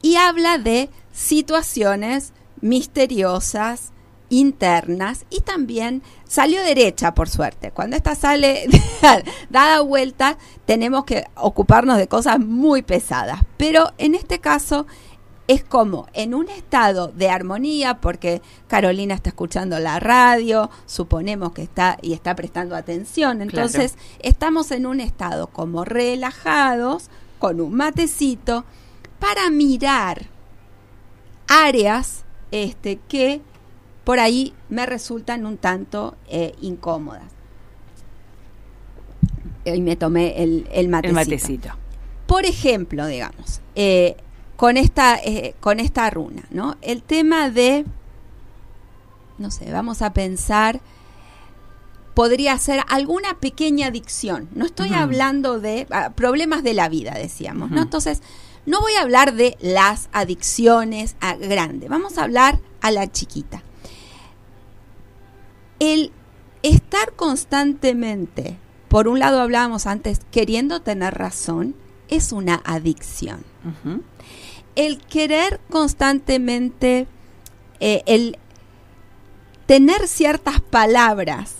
y 0.02 0.16
habla 0.16 0.59
de 0.59 0.90
situaciones 1.11 2.35
misteriosas, 2.61 3.92
internas 4.31 5.25
y 5.31 5.41
también 5.41 6.03
salió 6.25 6.62
derecha 6.62 7.14
por 7.14 7.29
suerte. 7.29 7.71
Cuando 7.71 7.97
esta 7.97 8.14
sale 8.14 8.67
dada 9.51 9.81
vuelta 9.81 10.38
tenemos 10.67 11.05
que 11.05 11.25
ocuparnos 11.35 11.97
de 11.97 12.09
cosas 12.09 12.38
muy 12.38 12.83
pesadas. 12.83 13.41
Pero 13.57 13.93
en 13.99 14.14
este 14.14 14.38
caso 14.38 14.87
es 15.49 15.64
como 15.64 16.07
en 16.12 16.35
un 16.35 16.49
estado 16.51 17.09
de 17.09 17.31
armonía, 17.31 18.01
porque 18.03 18.43
Carolina 18.67 19.14
está 19.14 19.31
escuchando 19.31 19.79
la 19.79 19.99
radio, 19.99 20.71
suponemos 20.85 21.53
que 21.53 21.62
está 21.62 21.97
y 22.03 22.12
está 22.12 22.37
prestando 22.37 22.77
atención, 22.77 23.41
entonces 23.41 23.97
estamos 24.19 24.71
en 24.73 24.85
un 24.85 25.01
estado 25.01 25.47
como 25.47 25.87
relajados, 25.87 27.09
con 27.38 27.62
un 27.62 27.75
matecito, 27.75 28.67
para 29.19 29.49
mirar 29.49 30.27
áreas 31.49 32.25
este, 32.51 32.99
que 33.09 33.41
por 34.09 34.21
ahí 34.21 34.55
me 34.71 34.87
resultan 34.87 35.44
un 35.44 35.59
tanto 35.59 36.16
eh, 36.29 36.55
incómodas. 36.62 37.31
Y 39.66 39.83
me 39.83 39.97
tomé 39.97 40.42
el, 40.42 40.66
el 40.73 40.88
matecito. 40.88 41.21
El 41.21 41.27
matecito. 41.27 41.68
Por 42.27 42.47
ejemplo, 42.47 43.07
digamos, 43.07 43.61
eh, 43.75 44.16
con 44.57 44.79
esta 44.79 45.18
eh, 45.18 45.55
con 45.61 45.79
esta 45.79 46.09
runa, 46.09 46.44
¿no? 46.51 46.79
El 46.81 47.03
tema 47.03 47.51
de 47.51 47.85
no 49.37 49.51
sé, 49.51 49.71
vamos 49.73 50.01
a 50.01 50.14
pensar 50.14 50.81
podría 52.14 52.57
ser 52.57 52.81
alguna 52.88 53.38
pequeña 53.40 53.88
adicción. 53.88 54.49
No 54.55 54.64
estoy 54.64 54.94
hablando 54.94 55.61
de 55.61 55.87
ah, 55.90 56.12
problemas 56.14 56.62
de 56.62 56.73
la 56.73 56.88
vida, 56.88 57.12
decíamos, 57.12 57.71
¿no? 57.71 57.83
Entonces, 57.83 58.23
no 58.64 58.81
voy 58.81 58.94
a 58.94 59.03
hablar 59.03 59.35
de 59.35 59.59
las 59.61 60.09
adicciones 60.12 61.16
a 61.21 61.35
grande, 61.35 61.90
vamos 61.90 62.16
a 62.16 62.25
hablar 62.25 62.59
a 62.81 62.90
la 62.90 63.07
chiquita. 63.12 63.64
El 65.79 66.12
estar 66.62 67.12
constantemente, 67.14 68.57
por 68.88 69.09
un 69.09 69.19
lado 69.19 69.41
hablábamos 69.41 69.87
antes, 69.87 70.21
queriendo 70.31 70.81
tener 70.81 71.14
razón, 71.14 71.75
es 72.09 72.33
una 72.33 72.61
adicción 72.64 73.45
el 74.79 74.99
querer 74.99 75.61
constantemente, 75.71 77.09
eh, 77.81 78.05
el 78.07 78.38
tener 79.67 80.07
ciertas 80.07 80.61
palabras 80.61 81.53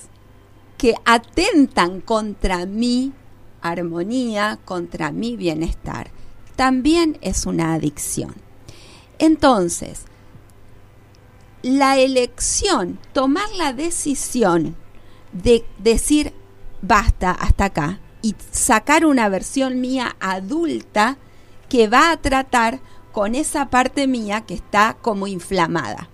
que 0.77 0.95
atentan 1.05 2.01
contra 2.01 2.65
mi 2.65 3.13
armonía, 3.61 4.61
contra 4.65 5.11
mi 5.11 5.37
bienestar, 5.37 6.13
también 6.55 7.19
es 7.21 7.45
una 7.45 7.75
adicción. 7.75 8.37
Entonces, 9.19 10.03
la 11.69 11.99
elección, 11.99 12.99
tomar 13.13 13.49
la 13.57 13.73
decisión 13.73 14.77
de 15.33 15.65
decir 15.79 16.33
basta 16.83 17.31
hasta 17.31 17.67
acá 17.67 18.01
y 18.23 18.35
sacar 18.51 19.05
una 19.05 19.29
versión 19.29 19.81
mía 19.81 20.17
adulta 20.21 21.19
que 21.69 21.89
va 21.89 22.11
a 22.11 22.17
tratar 22.17 22.81
con 23.13 23.35
esa 23.35 23.69
parte 23.69 24.07
mía 24.07 24.43
que 24.43 24.55
está 24.55 24.97
como 25.01 25.27
inflamada. 25.27 26.09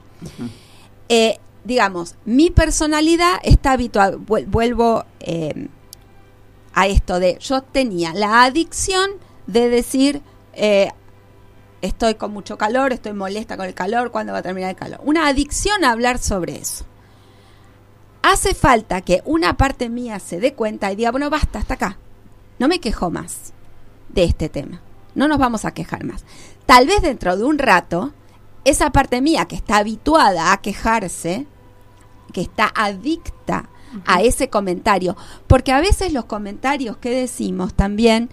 Eh, 1.08 1.38
digamos, 1.64 2.14
mi 2.24 2.50
personalidad 2.50 3.36
está 3.42 3.72
habituada, 3.72 4.16
vuel- 4.16 4.46
vuelvo 4.46 5.04
eh, 5.20 5.68
a 6.72 6.86
esto 6.86 7.20
de, 7.20 7.38
yo 7.40 7.62
tenía 7.62 8.12
la 8.14 8.44
adicción 8.44 9.10
de 9.46 9.68
decir, 9.68 10.22
eh, 10.54 10.90
estoy 11.84 12.14
con 12.14 12.32
mucho 12.32 12.56
calor, 12.58 12.92
estoy 12.92 13.12
molesta 13.12 13.56
con 13.56 13.66
el 13.66 13.74
calor, 13.74 14.10
¿cuándo 14.10 14.32
va 14.32 14.38
a 14.38 14.42
terminar 14.42 14.70
el 14.70 14.76
calor? 14.76 15.00
Una 15.04 15.26
adicción 15.26 15.84
a 15.84 15.90
hablar 15.92 16.18
sobre 16.18 16.56
eso. 16.56 16.84
Hace 18.22 18.54
falta 18.54 19.02
que 19.02 19.22
una 19.26 19.56
parte 19.56 19.88
mía 19.88 20.18
se 20.18 20.40
dé 20.40 20.54
cuenta 20.54 20.90
y 20.90 20.96
diga, 20.96 21.10
bueno, 21.10 21.28
basta, 21.28 21.58
hasta 21.58 21.74
acá. 21.74 21.98
No 22.58 22.68
me 22.68 22.80
quejo 22.80 23.10
más 23.10 23.52
de 24.08 24.24
este 24.24 24.48
tema. 24.48 24.80
No 25.14 25.28
nos 25.28 25.38
vamos 25.38 25.64
a 25.64 25.74
quejar 25.74 26.04
más. 26.04 26.24
Tal 26.66 26.86
vez 26.86 27.02
dentro 27.02 27.36
de 27.36 27.44
un 27.44 27.58
rato, 27.58 28.12
esa 28.64 28.90
parte 28.90 29.20
mía 29.20 29.44
que 29.44 29.56
está 29.56 29.76
habituada 29.76 30.52
a 30.52 30.62
quejarse, 30.62 31.46
que 32.32 32.40
está 32.40 32.72
adicta 32.74 33.68
a 34.06 34.22
ese 34.22 34.48
comentario, 34.48 35.16
porque 35.46 35.72
a 35.72 35.80
veces 35.80 36.12
los 36.12 36.24
comentarios 36.24 36.96
que 36.96 37.10
decimos 37.10 37.74
también 37.74 38.30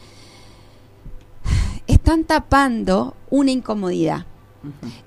están 1.87 2.23
tapando 2.25 3.15
una 3.29 3.51
incomodidad. 3.51 4.25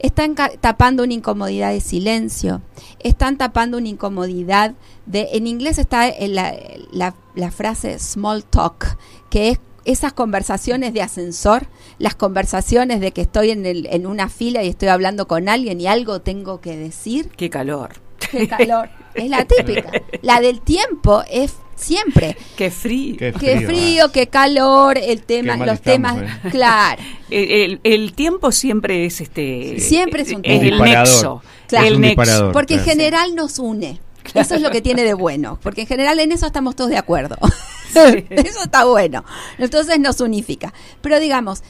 Están 0.01 0.35
tapando 0.61 1.05
una 1.05 1.13
incomodidad 1.15 1.71
de 1.71 1.81
silencio, 1.81 2.61
están 2.99 3.39
tapando 3.39 3.79
una 3.79 3.89
incomodidad 3.89 4.75
de, 5.07 5.29
en 5.35 5.47
inglés 5.47 5.79
está 5.79 6.13
la, 6.27 6.57
la- 6.91 7.15
la 7.37 7.51
frase 7.53 7.99
small 8.01 8.45
talk, 8.45 8.97
que 9.31 9.51
es 9.51 9.61
esas 9.85 10.13
conversaciones 10.13 10.93
de 10.93 11.03
ascensor, 11.03 11.67
las 11.99 12.15
conversaciones 12.17 12.99
de 13.01 13.13
que 13.13 13.21
estoy 13.21 13.51
en, 13.51 13.65
el- 13.67 13.87
en 13.91 14.07
una 14.07 14.29
fila 14.29 14.65
y 14.65 14.69
estoy 14.71 14.89
hablando 14.89 15.29
con 15.29 15.49
alguien 15.49 15.81
y 15.81 15.87
algo 15.87 16.21
tengo 16.21 16.61
que 16.61 16.77
decir. 16.77 17.29
Qué 17.37 17.49
calor. 17.49 17.91
Qué 18.33 18.49
calor. 18.49 18.89
es 19.15 19.29
la 19.31 19.45
típica. 19.45 19.91
La 20.23 20.41
del 20.41 20.63
tiempo 20.63 21.23
es 21.31 21.55
siempre. 21.77 22.37
Qué 22.57 22.71
frío. 22.71 23.17
Qué 23.19 23.33
Qué 23.33 23.61
frío, 23.67 24.05
ah. 24.07 24.13
qué 24.13 24.27
calor, 24.29 24.99
el 24.99 25.23
tema, 25.23 25.57
los 25.57 25.75
estamos, 25.75 26.15
temas, 26.15 26.45
eh. 26.45 26.49
claro. 26.51 27.03
El, 27.31 27.51
el- 27.51 27.81
el 27.85 28.13
tiempo 28.13 28.53
siempre 28.53 29.07
es 29.07 29.21
este. 29.21 29.81
Siempre 29.81 30.23
es 30.23 30.33
un 30.33 30.41
el 30.45 30.71
tema. 30.71 30.85
nexo. 30.85 31.03
disparador. 31.05 31.43
Claro. 31.67 31.87
El 31.87 32.01
nexo. 32.01 32.53
Porque 32.53 32.75
en 32.75 32.81
claro. 32.83 32.91
general 32.99 33.35
nos 33.35 33.59
une. 33.59 34.01
Eso 34.33 34.55
es 34.55 34.63
lo 34.63 34.71
que 34.71 34.81
tiene 34.81 35.05
de 35.05 35.13
bueno, 35.13 35.59
porque 35.63 35.83
en 35.83 35.87
general 35.87 36.19
en 36.19 36.33
eso 36.33 36.47
estamos 36.47 36.75
todos 36.77 36.89
de 36.91 36.97
acuerdo. 36.97 37.37
eso 38.31 38.63
está 38.65 38.85
bueno. 38.85 39.23
Entonces 39.59 40.01
nos 40.01 40.21
unifica. 40.21 40.73
Pero 41.03 41.21
digamos, 41.21 41.63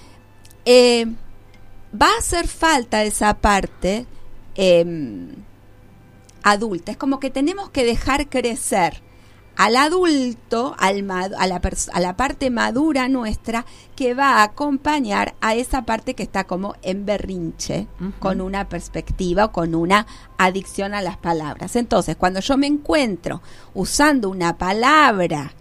eh, 0.64 1.06
va 2.00 2.06
a 2.06 2.18
hacer 2.18 2.46
falta 2.46 3.02
esa 3.02 3.34
parte 3.34 4.06
eh, 4.54 4.84
adulta. 6.42 6.92
Es 6.92 6.96
como 6.96 7.18
que 7.20 7.30
tenemos 7.30 7.70
que 7.70 7.84
dejar 7.84 8.28
crecer 8.28 9.02
al 9.56 9.76
adulto, 9.76 10.74
al 10.78 11.10
a, 11.10 11.46
la 11.46 11.60
a 11.92 12.00
la 12.00 12.16
parte 12.16 12.50
madura 12.50 13.08
nuestra, 13.08 13.64
que 13.94 14.14
va 14.14 14.36
a 14.36 14.42
acompañar 14.42 15.34
a 15.40 15.54
esa 15.54 15.82
parte 15.82 16.14
que 16.14 16.24
está 16.24 16.44
como 16.44 16.74
en 16.82 17.06
berrinche, 17.06 17.86
con 18.18 18.40
una 18.40 18.68
perspectiva 18.68 19.46
o 19.46 19.52
con 19.52 19.74
una 19.74 20.06
adicción 20.38 20.94
a 20.94 21.02
las 21.02 21.16
palabras. 21.16 21.76
Entonces, 21.76 22.16
cuando 22.16 22.40
yo 22.40 22.56
me 22.56 22.66
encuentro 22.66 23.42
usando 23.74 24.28
una 24.28 24.58
palabra 24.58 25.52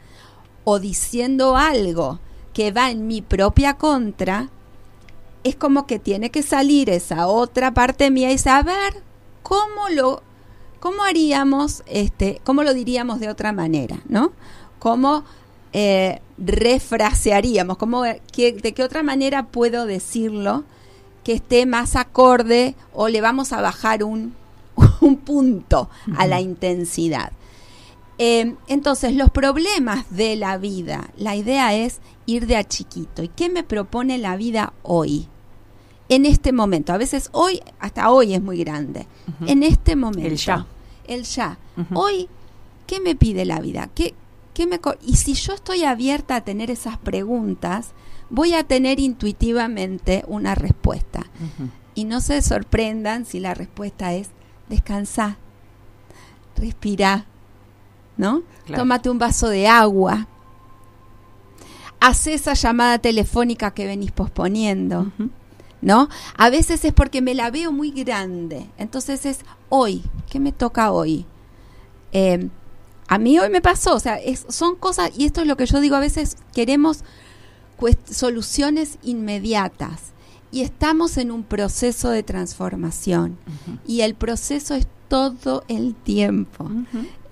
o 0.64 0.80
diciendo 0.80 1.58
algo 1.58 2.20
que 2.54 2.72
va 2.72 2.90
en 2.90 3.08
mi 3.08 3.22
propia 3.22 3.76
contra, 3.76 4.50
es 5.44 5.56
como 5.56 5.86
que 5.86 6.00
tiene 6.00 6.32
que 6.32 6.42
salir 6.42 6.90
esa 6.90 7.28
otra 7.28 7.74
parte 7.74 8.10
mía 8.10 8.32
y 8.32 8.38
saber 8.38 9.04
cómo 9.44 9.90
lo 9.90 10.24
cómo 10.84 11.04
haríamos 11.04 11.82
este 11.88 12.42
cómo 12.44 12.64
lo 12.64 12.74
diríamos 12.74 13.20
de 13.22 13.30
otra 13.30 13.52
manera 13.54 13.98
no 14.10 14.32
cómo 14.80 15.24
eh, 15.72 16.20
refrasearíamos 16.84 17.78
cómo 17.78 18.04
qué- 18.32 18.52
de 18.54 18.74
qué 18.74 18.84
otra 18.84 19.02
manera 19.04 19.48
puedo 19.48 19.86
decirlo 19.86 20.64
que 21.24 21.34
esté 21.34 21.66
más 21.66 21.96
acorde 21.96 22.76
o 22.94 23.08
le 23.08 23.22
vamos 23.22 23.54
a 23.54 23.62
bajar 23.62 24.04
un 24.04 24.34
un 25.02 25.16
punto 25.18 25.90
a 26.18 26.28
la 26.28 26.42
intensidad 26.42 27.32
eh, 28.20 28.54
entonces, 28.68 29.16
los 29.16 29.32
problemas 29.32 30.06
de 30.12 30.36
la 30.36 30.60
vida, 30.60 31.10
la 31.18 31.36
idea 31.36 31.74
es 31.74 32.00
ir 32.28 32.46
de 32.46 32.56
a 32.58 32.64
chiquito. 32.64 33.24
¿Y 33.24 33.28
qué 33.28 33.50
me 33.50 33.64
propone 33.64 34.20
la 34.20 34.38
vida 34.38 34.72
hoy? 34.84 35.28
En 36.10 36.28
este 36.28 36.54
momento. 36.54 36.94
A 36.94 36.98
veces 36.98 37.30
hoy, 37.34 37.60
hasta 37.80 38.12
hoy 38.12 38.36
es 38.36 38.42
muy 38.42 38.60
grande. 38.60 39.08
En 39.48 39.64
este 39.64 39.96
momento. 39.96 40.28
El 40.30 40.38
ya. 40.38 40.68
El 41.08 41.24
ya. 41.24 41.58
Hoy, 41.94 42.30
¿qué 42.88 43.00
me 43.00 43.16
pide 43.16 43.46
la 43.46 43.60
vida? 43.60 43.90
¿Qué, 43.94 44.14
qué 44.54 44.68
me 44.68 44.80
y 45.02 45.16
si 45.16 45.34
yo 45.34 45.54
estoy 45.54 45.84
abierta 45.84 46.36
a 46.36 46.42
tener 46.42 46.72
esas 46.72 46.98
preguntas, 46.98 47.92
voy 48.30 48.54
a 48.54 48.64
tener 48.64 49.00
intuitivamente 49.00 50.24
una 50.28 50.56
respuesta. 50.56 51.26
Y 51.96 52.06
no 52.06 52.22
se 52.22 52.42
sorprendan 52.42 53.26
si 53.26 53.40
la 53.40 53.54
respuesta 53.54 54.14
es 54.14 54.30
descansa, 54.70 55.38
respira, 56.56 57.26
¿no? 58.18 58.44
Claro. 58.66 58.82
Tómate 58.82 59.10
un 59.10 59.20
vaso 59.20 59.50
de 59.50 59.68
agua. 59.68 60.28
Haz 62.00 62.28
esa 62.28 62.54
llamada 62.54 62.98
telefónica 63.00 63.72
que 63.72 63.86
venís 63.86 64.12
posponiendo. 64.12 65.12
¿No? 65.84 66.10
A 66.38 66.50
veces 66.50 66.84
es 66.86 66.94
porque 66.94 67.22
me 67.22 67.36
la 67.36 67.52
veo 67.52 67.72
muy 67.72 67.92
grande. 67.92 68.68
Entonces 68.78 69.26
es 69.26 69.40
hoy, 69.70 70.02
¿qué 70.30 70.40
me 70.40 70.52
toca 70.52 70.92
hoy? 70.92 71.26
Eh, 72.14 72.50
a 73.08 73.18
mí 73.20 73.38
hoy 73.38 73.50
me 73.50 73.62
pasó, 73.62 73.94
o 73.96 74.00
sea, 74.00 74.16
es- 74.16 74.46
son 74.50 74.76
cosas, 74.76 75.12
y 75.18 75.26
esto 75.26 75.42
es 75.42 75.48
lo 75.48 75.58
que 75.58 75.66
yo 75.66 75.80
digo, 75.82 75.96
a 75.96 76.00
veces 76.00 76.38
queremos 76.54 77.04
soluciones 78.10 78.98
inmediatas 79.04 80.14
y 80.52 80.62
estamos 80.62 81.18
en 81.18 81.32
un 81.32 81.44
proceso 81.44 82.10
de 82.10 82.24
transformación 82.24 83.38
y 83.88 84.02
el 84.02 84.16
proceso 84.16 84.76
es 84.76 84.88
todo 85.10 85.64
el 85.68 85.96
tiempo. 85.96 86.70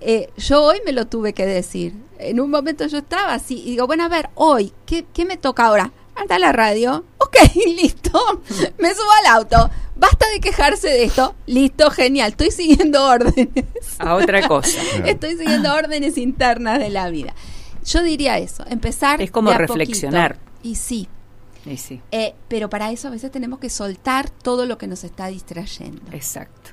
Eh, 0.00 0.28
yo 0.36 0.62
hoy 0.64 0.78
me 0.84 0.92
lo 0.92 1.06
tuve 1.06 1.32
que 1.32 1.46
decir. 1.46 1.94
En 2.18 2.40
un 2.40 2.50
momento 2.50 2.86
yo 2.86 2.98
estaba 2.98 3.34
así 3.34 3.60
y 3.64 3.70
digo, 3.70 3.86
bueno, 3.86 4.04
a 4.04 4.08
ver, 4.08 4.28
hoy, 4.34 4.72
¿qué, 4.86 5.06
qué 5.12 5.24
me 5.24 5.36
toca 5.36 5.66
ahora? 5.66 5.92
Anda 6.14 6.36
a 6.36 6.38
la 6.38 6.52
radio. 6.52 7.04
Ok, 7.18 7.36
listo. 7.66 8.42
Me 8.78 8.90
subo 8.94 9.10
al 9.24 9.36
auto. 9.38 9.70
Basta 9.96 10.26
de 10.32 10.40
quejarse 10.40 10.88
de 10.88 11.04
esto. 11.04 11.34
Listo, 11.46 11.90
genial. 11.90 12.30
Estoy 12.30 12.50
siguiendo 12.50 13.04
órdenes. 13.08 13.64
A 13.98 14.14
otra 14.14 14.46
cosa. 14.48 14.80
Estoy 15.06 15.36
siguiendo 15.36 15.72
órdenes 15.72 16.18
internas 16.18 16.78
de 16.78 16.90
la 16.90 17.08
vida. 17.10 17.34
Yo 17.84 18.02
diría 18.02 18.38
eso, 18.38 18.64
empezar. 18.68 19.20
Es 19.22 19.30
como 19.30 19.50
de 19.50 19.56
a 19.56 19.58
poquito. 19.58 19.74
reflexionar. 19.74 20.38
Y 20.62 20.76
sí, 20.76 21.08
Y 21.66 21.76
sí, 21.78 22.00
eh, 22.12 22.34
pero 22.48 22.68
para 22.70 22.90
eso 22.92 23.08
a 23.08 23.10
veces 23.10 23.30
tenemos 23.32 23.58
que 23.58 23.70
soltar 23.70 24.30
todo 24.30 24.66
lo 24.66 24.78
que 24.78 24.86
nos 24.86 25.02
está 25.04 25.26
distrayendo. 25.28 26.02
exacto. 26.12 26.71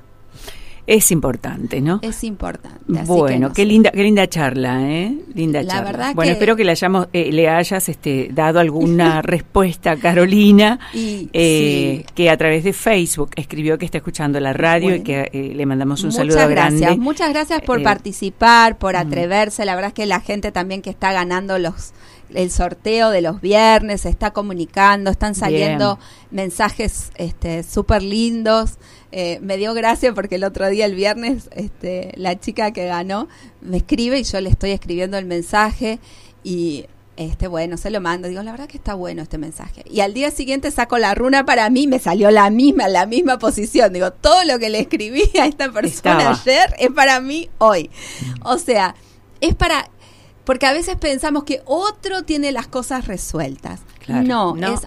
Es 0.86 1.10
importante, 1.12 1.80
¿no? 1.80 2.00
Es 2.02 2.24
importante. 2.24 2.80
así 2.94 3.06
que 3.06 3.06
Bueno, 3.06 3.48
no 3.48 3.54
qué 3.54 3.64
linda, 3.64 3.90
qué 3.90 4.02
linda 4.02 4.26
charla, 4.28 4.82
¿eh? 4.90 5.16
Linda 5.34 5.62
La 5.62 5.68
charla. 5.74 5.90
verdad 5.92 6.14
bueno, 6.14 6.28
que- 6.28 6.32
espero 6.32 6.56
que 6.56 6.64
le 6.64 6.70
hayamos, 6.72 7.08
eh, 7.12 7.30
le 7.32 7.48
hayas 7.48 7.88
este, 7.88 8.28
dado 8.32 8.58
alguna 8.58 9.22
respuesta 9.22 9.92
a 9.92 9.96
Carolina, 9.96 10.80
Y, 10.92 11.28
eh, 11.32 12.04
sí. 12.06 12.12
que 12.14 12.30
a 12.30 12.36
través 12.36 12.64
de 12.64 12.72
Facebook 12.72 13.30
escribió 13.36 13.78
que 13.78 13.84
está 13.84 13.98
escuchando 13.98 14.40
la 14.40 14.52
radio 14.52 14.94
y 14.96 15.02
que 15.02 15.30
eh, 15.32 15.52
le 15.54 15.66
mandamos 15.66 16.00
un 16.02 16.08
Muchas 16.08 16.16
saludo 16.18 16.48
gracias, 16.48 16.80
grande. 16.80 16.98
muchas 17.00 17.28
gracias 17.30 17.60
por 17.62 17.80
Eh, 17.80 17.84
participar, 17.84 18.78
por 18.78 18.96
atreverse. 18.96 19.64
La 19.64 19.74
verdad 19.74 19.88
es 19.88 19.94
que 19.94 20.06
la 20.06 20.20
gente 20.20 20.50
también 20.52 20.82
que 20.82 20.90
está 20.90 21.12
ganando 21.12 21.58
los 21.58 21.92
el 22.32 22.52
sorteo 22.52 23.10
de 23.10 23.22
los 23.22 23.40
viernes 23.40 24.02
se 24.02 24.08
está 24.08 24.30
comunicando, 24.30 25.10
están 25.10 25.34
saliendo 25.34 25.98
mensajes 26.30 27.10
este 27.16 27.62
súper 27.64 28.02
lindos. 28.02 28.78
Eh, 29.12 29.38
me 29.42 29.56
dio 29.56 29.74
gracia 29.74 30.14
porque 30.14 30.36
el 30.36 30.44
otro 30.44 30.68
día, 30.68 30.86
el 30.86 30.94
viernes, 30.94 31.48
este, 31.54 32.12
la 32.16 32.38
chica 32.38 32.72
que 32.72 32.86
ganó 32.86 33.28
me 33.60 33.78
escribe 33.78 34.18
y 34.18 34.22
yo 34.22 34.40
le 34.40 34.50
estoy 34.50 34.70
escribiendo 34.70 35.18
el 35.18 35.24
mensaje 35.24 35.98
y 36.44 36.86
este 37.16 37.48
bueno, 37.48 37.76
se 37.76 37.90
lo 37.90 38.00
mando. 38.00 38.28
Digo, 38.28 38.42
la 38.42 38.52
verdad 38.52 38.66
que 38.68 38.78
está 38.78 38.94
bueno 38.94 39.22
este 39.22 39.36
mensaje. 39.36 39.84
Y 39.90 40.00
al 40.00 40.14
día 40.14 40.30
siguiente 40.30 40.70
saco 40.70 40.96
la 40.96 41.14
runa 41.14 41.44
para 41.44 41.68
mí, 41.70 41.86
me 41.86 41.98
salió 41.98 42.30
la 42.30 42.48
misma, 42.50 42.88
la 42.88 43.04
misma 43.06 43.38
posición. 43.38 43.92
Digo, 43.92 44.12
todo 44.12 44.44
lo 44.44 44.58
que 44.58 44.70
le 44.70 44.80
escribí 44.80 45.24
a 45.38 45.46
esta 45.46 45.70
persona 45.70 46.30
Estaba. 46.30 46.30
ayer 46.30 46.74
es 46.78 46.90
para 46.90 47.20
mí 47.20 47.50
hoy. 47.58 47.90
O 48.42 48.58
sea, 48.58 48.94
es 49.40 49.54
para 49.54 49.90
porque 50.44 50.66
a 50.66 50.72
veces 50.72 50.96
pensamos 50.96 51.44
que 51.44 51.62
otro 51.64 52.22
tiene 52.22 52.52
las 52.52 52.66
cosas 52.66 53.06
resueltas. 53.06 53.80
Claro, 53.98 54.26
no, 54.26 54.56
no. 54.56 54.74
es 54.74 54.80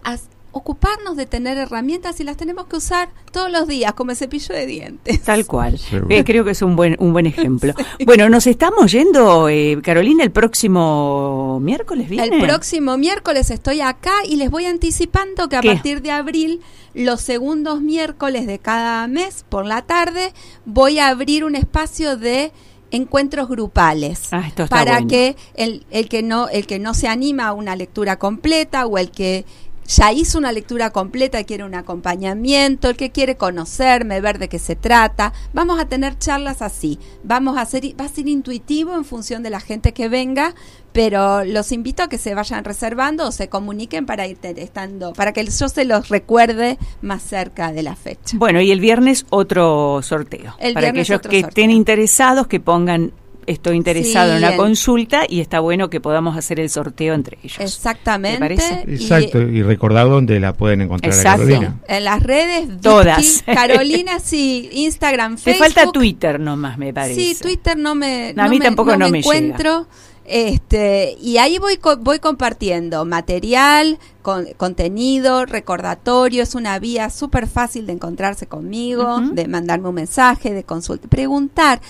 ocuparnos 0.53 1.17
de 1.17 1.25
tener 1.25 1.57
herramientas 1.57 2.19
y 2.19 2.23
las 2.23 2.37
tenemos 2.37 2.67
que 2.67 2.77
usar 2.77 3.09
todos 3.31 3.51
los 3.51 3.67
días, 3.67 3.93
como 3.93 4.11
el 4.11 4.17
cepillo 4.17 4.53
de 4.55 4.65
dientes. 4.65 5.21
Tal 5.23 5.45
cual. 5.45 5.79
Eh, 6.09 6.23
creo 6.23 6.45
que 6.45 6.51
es 6.51 6.61
un 6.61 6.75
buen, 6.75 6.95
un 6.99 7.11
buen 7.11 7.25
ejemplo. 7.25 7.73
Bueno, 8.05 8.29
nos 8.29 8.47
estamos 8.47 8.91
yendo, 8.91 9.49
eh, 9.49 9.79
Carolina, 9.83 10.23
el 10.23 10.31
próximo 10.31 11.59
miércoles 11.61 12.07
viene. 12.09 12.35
El 12.37 12.41
próximo 12.43 12.97
miércoles 12.97 13.49
estoy 13.49 13.81
acá 13.81 14.13
y 14.27 14.35
les 14.35 14.49
voy 14.51 14.65
anticipando 14.65 15.49
que 15.49 15.55
a 15.55 15.61
¿Qué? 15.61 15.69
partir 15.69 16.01
de 16.01 16.11
abril, 16.11 16.61
los 16.93 17.21
segundos 17.21 17.81
miércoles 17.81 18.45
de 18.45 18.59
cada 18.59 19.07
mes 19.07 19.45
por 19.49 19.65
la 19.65 19.81
tarde, 19.81 20.33
voy 20.65 20.99
a 20.99 21.07
abrir 21.09 21.43
un 21.43 21.55
espacio 21.55 22.15
de 22.17 22.51
encuentros 22.91 23.49
grupales 23.49 24.27
Ah, 24.31 24.43
esto 24.47 24.65
está 24.65 24.75
para 24.75 24.91
bueno. 24.93 25.07
que 25.07 25.35
el, 25.55 25.83
el 25.89 26.07
que 26.07 26.21
no 26.21 26.47
el 26.49 26.67
que 26.67 26.77
no 26.77 26.93
se 26.93 27.07
anima 27.07 27.47
a 27.47 27.53
una 27.53 27.75
lectura 27.75 28.19
completa 28.19 28.85
o 28.85 28.99
el 28.99 29.09
que 29.09 29.45
ya 29.87 30.11
hizo 30.11 30.37
una 30.37 30.51
lectura 30.51 30.91
completa 30.91 31.39
y 31.39 31.45
quiere 31.45 31.63
un 31.63 31.75
acompañamiento, 31.75 32.89
el 32.89 32.97
que 32.97 33.11
quiere 33.11 33.35
conocerme, 33.35 34.21
ver 34.21 34.39
de 34.39 34.49
qué 34.49 34.59
se 34.59 34.75
trata. 34.75 35.33
Vamos 35.53 35.79
a 35.79 35.85
tener 35.85 36.17
charlas 36.17 36.61
así. 36.61 36.99
Vamos 37.23 37.57
a 37.57 37.61
hacer, 37.61 37.83
va 37.99 38.05
a 38.05 38.09
ser 38.09 38.27
intuitivo 38.27 38.95
en 38.95 39.05
función 39.05 39.43
de 39.43 39.49
la 39.49 39.59
gente 39.59 39.93
que 39.93 40.09
venga, 40.09 40.55
pero 40.91 41.43
los 41.43 41.71
invito 41.71 42.03
a 42.03 42.07
que 42.07 42.17
se 42.17 42.35
vayan 42.35 42.63
reservando 42.63 43.27
o 43.27 43.31
se 43.31 43.49
comuniquen 43.49 44.05
para 44.05 44.27
ir 44.27 44.37
estando, 44.43 45.13
para 45.13 45.33
que 45.33 45.43
yo 45.45 45.69
se 45.69 45.85
los 45.85 46.09
recuerde 46.09 46.77
más 47.01 47.23
cerca 47.23 47.71
de 47.71 47.83
la 47.83 47.95
fecha. 47.95 48.37
Bueno, 48.37 48.61
y 48.61 48.71
el 48.71 48.79
viernes 48.79 49.25
otro 49.29 50.01
sorteo. 50.03 50.55
El 50.59 50.73
para 50.73 50.89
aquellos 50.89 51.21
que 51.21 51.39
sorteo. 51.41 51.47
estén 51.47 51.71
interesados, 51.71 52.47
que 52.47 52.59
pongan 52.59 53.11
estoy 53.47 53.77
interesado 53.77 54.27
Sí, 54.27 54.31
en 54.31 54.37
una 54.39 54.49
el- 54.51 54.57
consulta 54.57 55.23
y 55.27 55.39
está 55.41 55.59
bueno 55.59 55.89
que 55.89 55.99
podamos 56.01 56.37
hacer 56.37 56.59
el 56.59 56.69
sorteo 56.69 57.13
entre 57.13 57.37
ellos. 57.43 57.59
Exactamente. 57.59 58.37
¿Te 58.37 58.39
parece? 58.39 58.83
Y- 58.87 58.93
Exacto, 58.95 59.41
y, 59.41 59.61
recordar 59.63 60.07
dónde 60.07 60.39
la 60.39 60.53
pueden 60.53 60.81
encontrar 60.81 61.13
a 61.13 61.15
Exacto. 61.15 61.43
Carolina. 61.45 61.79
En 61.87 62.03
las 62.03 62.23
redes, 62.23 62.81
Todas. 62.81 63.43
Carolina, 63.45 64.19
sí, 64.19 64.69
Instagram, 64.71 65.35
Te 65.35 65.41
Facebook. 65.41 65.59
falta 65.63 65.91
Twitter 65.91 66.39
nomás, 66.39 66.77
me 66.77 66.93
parece. 66.93 67.19
Sí, 67.19 67.35
Twitter 67.41 67.77
no 67.77 67.95
me, 67.95 68.33
No, 68.35 68.43
a 68.43 68.47
mí 68.47 68.59
tampoco 68.59 68.95
no 68.97 69.09
me 69.09 69.19
encuentro. 69.19 69.87
Este, 70.25 71.17
y 71.21 71.37
ahí 71.37 71.57
voy 71.59 71.77
co- 71.77 71.97
voy 71.97 72.19
compartiendo 72.19 73.03
material, 73.05 73.99
con, 74.21 74.45
contenido, 74.55 75.45
recordatorio, 75.45 76.43
es 76.43 76.55
una 76.55 76.79
vía 76.79 77.09
súper 77.09 77.45
fácil 77.45 77.85
de 77.85 77.93
encontrarse 77.93 78.47
conmigo, 78.47 79.19
de 79.19 79.47
mandarme 79.47 79.89
un 79.89 79.95
mensaje, 79.95 80.53
de 80.53 80.63
consulta, 80.63 81.07
preguntar. 81.09 81.81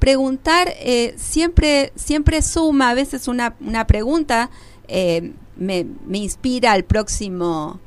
Preguntar 0.00 0.68
eh, 0.80 1.14
siempre 1.16 1.92
siempre 1.94 2.42
suma, 2.42 2.90
a 2.90 2.94
veces 2.94 3.28
una, 3.28 3.54
una 3.60 3.86
pregunta 3.86 4.50
eh, 4.88 5.32
me, 5.56 5.86
me 6.06 6.18
inspira 6.18 6.72
al 6.72 6.82
próximo 6.84 7.78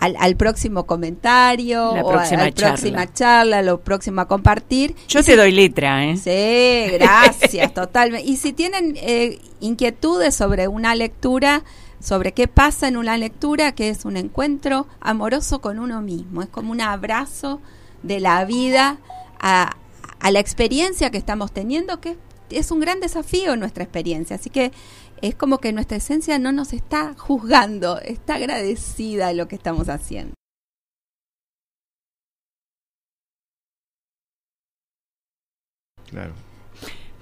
al, 0.00 0.16
al 0.18 0.36
próximo 0.36 0.84
comentario 0.84 1.94
La 1.94 2.02
o 2.04 2.10
a- 2.10 2.12
próxima 2.14 2.42
a 2.42 2.44
la 2.46 2.52
charla. 2.52 2.74
próxima 2.74 3.12
charla, 3.12 3.62
lo 3.62 3.80
próximo 3.80 4.20
a 4.20 4.28
compartir. 4.28 4.94
Yo 5.08 5.20
Y 5.20 5.22
te 5.22 5.30
si- 5.32 5.36
doy 5.36 5.52
letra, 5.52 6.04
¿eh? 6.04 6.16
Sí, 6.16 6.92
gracias, 6.98 7.72
totalmente. 7.74 8.28
Y 8.28 8.36
si 8.36 8.52
tienen 8.52 8.94
eh, 8.96 9.38
inquietudes 9.60 10.34
sobre 10.34 10.68
una 10.68 10.94
lectura, 10.94 11.62
sobre 12.00 12.32
qué 12.32 12.48
pasa 12.48 12.88
en 12.88 12.96
una 12.98 13.16
lectura, 13.16 13.72
que 13.72 13.88
es 13.88 14.04
un 14.04 14.16
encuentro 14.18 14.86
amoroso 15.00 15.60
con 15.60 15.78
uno 15.78 16.02
mismo, 16.02 16.42
es 16.42 16.48
como 16.48 16.72
un 16.72 16.80
abrazo 16.82 17.60
de 18.02 18.20
la 18.20 18.44
vida 18.44 18.98
a, 19.40 19.76
a 20.24 20.30
la 20.30 20.40
experiencia 20.40 21.10
que 21.10 21.18
estamos 21.18 21.52
teniendo, 21.52 22.00
que 22.00 22.16
es 22.48 22.70
un 22.70 22.80
gran 22.80 22.98
desafío 22.98 23.52
en 23.52 23.60
nuestra 23.60 23.84
experiencia. 23.84 24.36
Así 24.36 24.48
que 24.48 24.72
es 25.20 25.34
como 25.34 25.58
que 25.58 25.70
nuestra 25.74 25.98
esencia 25.98 26.38
no 26.38 26.50
nos 26.50 26.72
está 26.72 27.12
juzgando, 27.14 28.00
está 28.00 28.36
agradecida 28.36 29.28
de 29.28 29.34
lo 29.34 29.48
que 29.48 29.56
estamos 29.56 29.90
haciendo. 29.90 30.32
Claro. 36.08 36.32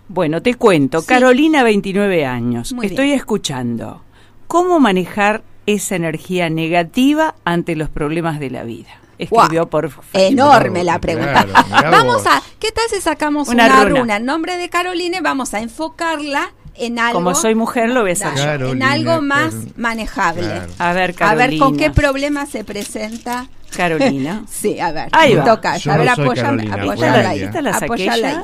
Bueno, 0.06 0.40
te 0.40 0.54
cuento. 0.54 1.00
Sí. 1.00 1.08
Carolina, 1.08 1.64
29 1.64 2.24
años. 2.24 2.72
Muy 2.72 2.86
Estoy 2.86 3.06
bien. 3.06 3.18
escuchando. 3.18 4.04
¿Cómo 4.46 4.78
manejar 4.78 5.42
esa 5.66 5.96
energía 5.96 6.50
negativa 6.50 7.34
ante 7.44 7.74
los 7.74 7.88
problemas 7.88 8.38
de 8.38 8.50
la 8.50 8.62
vida? 8.62 9.01
Escribió 9.18 9.68
por 9.68 9.90
Facebook. 9.90 10.10
Enorme 10.14 10.84
la 10.84 10.98
pregunta. 11.00 11.46
vamos 11.90 12.26
a, 12.26 12.42
¿qué 12.58 12.72
tal 12.72 12.84
si 12.90 13.00
sacamos 13.00 13.48
Una 13.48 13.66
una, 13.66 13.84
runa. 13.84 14.00
runa. 14.00 14.16
en 14.16 14.24
nombre 14.24 14.56
de 14.56 14.68
Carolina 14.68 15.18
y 15.18 15.20
vamos 15.20 15.54
a 15.54 15.60
enfocarla 15.60 16.52
en 16.74 16.98
algo? 16.98 17.18
Como 17.20 17.34
soy 17.34 17.54
mujer, 17.54 17.90
lo 17.90 18.02
voy 18.02 18.12
a 18.12 18.16
sacar. 18.16 18.62
En 18.62 18.82
algo 18.82 19.20
más 19.22 19.54
manejable. 19.76 20.42
Claro. 20.46 20.72
A 20.78 20.92
ver, 20.92 21.10
A 21.10 21.14
Carolina. 21.14 21.46
ver 21.46 21.58
con 21.58 21.76
qué 21.76 21.90
problema 21.90 22.46
se 22.46 22.64
presenta. 22.64 23.48
Carolina. 23.76 24.44
Sí, 24.50 24.80
a 24.80 24.92
ver. 24.92 25.08
Ahí 25.12 25.34
va. 25.34 25.44
toca. 25.44 25.76
Yo 25.76 25.92
a 25.92 25.96
ver, 25.98 26.06
no 26.06 26.12
apóyame, 26.24 26.70
apóyala 26.72 27.28
ahí. 27.30 27.48
la 27.62 27.70
apóyala 27.76 28.28
ahí. 28.28 28.36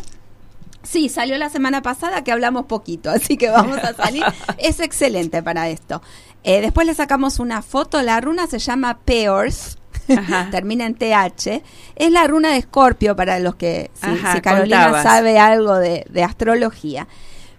Sí, 0.82 1.08
salió 1.08 1.36
la 1.38 1.50
semana 1.50 1.82
pasada 1.82 2.22
que 2.24 2.32
hablamos 2.32 2.64
poquito, 2.66 3.10
así 3.14 3.36
que 3.36 3.50
vamos 3.50 3.78
a 3.78 3.94
salir. 3.94 4.22
es 4.58 4.80
excelente 4.80 5.42
para 5.42 5.68
esto. 5.68 6.02
Eh, 6.44 6.60
después 6.60 6.86
le 6.86 6.94
sacamos 6.94 7.40
una 7.40 7.62
foto. 7.62 8.00
La 8.02 8.20
runa 8.20 8.46
se 8.46 8.58
llama 8.58 8.98
Peors. 9.04 9.77
Termina 10.50 10.86
en 10.86 10.94
TH. 10.94 11.62
Es 11.96 12.10
la 12.10 12.26
runa 12.26 12.50
de 12.50 12.58
Escorpio 12.58 13.14
para 13.16 13.38
los 13.38 13.54
que, 13.56 13.90
si, 13.94 14.06
Ajá, 14.06 14.34
si 14.34 14.40
Carolina 14.40 14.84
contabas. 14.84 15.02
sabe 15.02 15.38
algo 15.38 15.76
de, 15.76 16.04
de 16.08 16.22
astrología. 16.24 17.06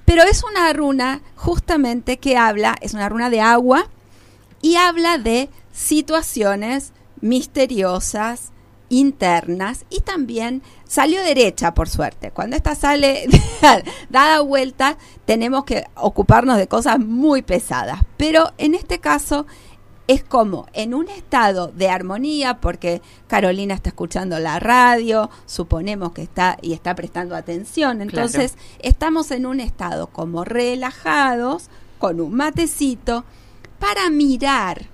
Pero 0.05 0.23
es 0.23 0.43
una 0.43 0.71
runa 0.73 1.21
justamente 1.35 2.17
que 2.17 2.35
habla, 2.37 2.75
es 2.81 2.93
una 2.93 3.09
runa 3.09 3.29
de 3.29 3.41
agua 3.41 3.89
y 4.61 4.75
habla 4.75 5.17
de 5.17 5.49
situaciones 5.71 6.93
misteriosas, 7.21 8.51
internas 8.89 9.85
y 9.89 10.01
también 10.01 10.63
salió 10.85 11.21
derecha, 11.23 11.73
por 11.73 11.87
suerte. 11.87 12.31
Cuando 12.31 12.55
esta 12.55 12.75
sale 12.75 13.27
dada 14.09 14.41
vuelta, 14.41 14.97
tenemos 15.25 15.63
que 15.63 15.85
ocuparnos 15.95 16.57
de 16.57 16.67
cosas 16.67 16.99
muy 16.99 17.41
pesadas. 17.41 18.01
Pero 18.17 18.51
en 18.57 18.75
este 18.75 18.99
caso 18.99 19.45
es 20.09 20.23
como 20.23 20.65
en 20.73 20.95
un 20.95 21.07
estado 21.07 21.67
de 21.67 21.87
armonía, 21.87 22.59
porque 22.61 22.99
Carolina 23.27 23.75
está 23.75 23.89
escuchando 23.89 24.39
la 24.39 24.59
radio, 24.59 25.29
suponemos 25.45 26.13
que 26.13 26.23
está 26.23 26.57
y 26.63 26.73
está 26.73 26.95
prestando 26.95 27.35
atención, 27.35 28.01
entonces 28.01 28.55
estamos 28.79 29.29
en 29.29 29.45
un 29.45 29.59
estado 29.59 30.07
como 30.07 30.43
relajados, 30.43 31.69
con 31.99 32.19
un 32.21 32.33
matecito, 32.33 33.23
para 33.77 34.09
mirar 34.09 34.87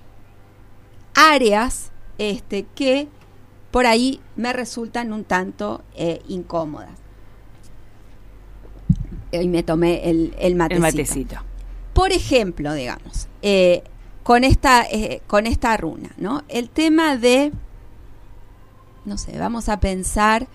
áreas 1.14 1.92
este, 2.18 2.66
que 2.74 3.08
por 3.70 3.86
ahí 3.86 4.20
me 4.36 4.52
resultan 4.52 5.14
un 5.14 5.24
tanto 5.24 5.82
eh, 5.94 6.20
incómodas. 6.28 6.90
Y 9.32 9.48
me 9.48 9.62
tomé 9.62 10.10
el, 10.10 10.34
el, 10.38 10.56
matecito. 10.56 11.36
Por 11.94 12.12
ejemplo, 12.12 12.74
digamos, 12.74 13.28
eh, 13.40 13.82
con 14.26 14.42
esta, 14.42 14.82
eh, 14.82 15.22
con 15.28 15.46
esta 15.46 15.76
runa, 15.76 16.10
¿no? 16.16 16.42
El 16.48 16.68
tema 16.68 17.16
de, 17.16 17.52
no 19.04 19.18
sé, 19.18 19.38
vamos 19.38 19.68
a 19.68 19.78
pensar, 19.78 20.48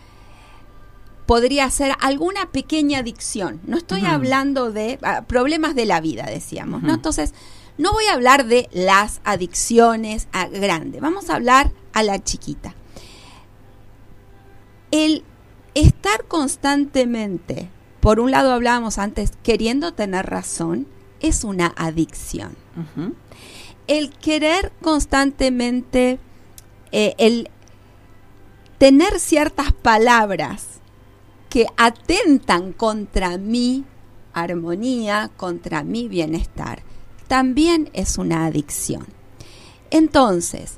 podría 1.25 1.69
ser 1.69 1.95
alguna 2.01 2.51
pequeña 2.51 2.99
adicción. 2.99 3.61
No 3.63 3.77
estoy 3.77 4.03
hablando 4.03 4.73
de 4.73 4.99
ah, 5.03 5.21
problemas 5.21 5.73
de 5.73 5.85
la 5.85 6.01
vida, 6.01 6.25
decíamos, 6.25 6.83
¿no? 6.83 6.93
Entonces, 6.93 7.33
no 7.77 7.93
voy 7.93 8.03
a 8.07 8.13
hablar 8.15 8.45
de 8.45 8.67
las 8.73 9.21
adicciones 9.23 10.27
a 10.33 10.47
grande, 10.47 10.99
vamos 10.99 11.29
a 11.29 11.35
hablar 11.35 11.71
a 11.93 12.03
la 12.03 12.21
chiquita. 12.21 12.75
El 14.91 15.23
estar 15.75 16.25
constantemente, 16.25 17.69
por 18.01 18.19
un 18.19 18.31
lado 18.31 18.51
hablábamos 18.51 18.97
antes, 18.97 19.31
queriendo 19.43 19.93
tener 19.93 20.25
razón, 20.25 20.87
es 21.21 21.45
una 21.45 21.73
adicción 21.77 22.57
el 23.87 24.11
querer 24.11 24.71
constantemente, 24.81 26.19
eh, 26.91 27.15
el 27.17 27.49
tener 28.77 29.19
ciertas 29.19 29.73
palabras 29.73 30.79
que 31.49 31.67
atentan 31.77 32.73
contra 32.73 33.37
mi 33.37 33.85
armonía, 34.33 35.29
contra 35.37 35.83
mi 35.83 36.07
bienestar, 36.07 36.83
también 37.27 37.89
es 37.93 38.17
una 38.17 38.45
adicción. 38.45 39.05
Entonces, 39.89 40.75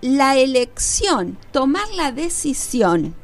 la 0.00 0.36
elección, 0.36 1.38
tomar 1.50 1.88
la 1.96 2.12
decisión 2.12 3.14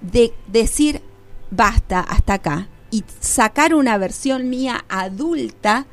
de 0.00 0.34
decir 0.46 1.02
basta 1.50 2.00
hasta 2.00 2.34
acá 2.34 2.68
y 2.90 3.04
sacar 3.20 3.74
una 3.74 3.98
versión 3.98 4.50
mía 4.50 4.84
adulta 4.88 5.86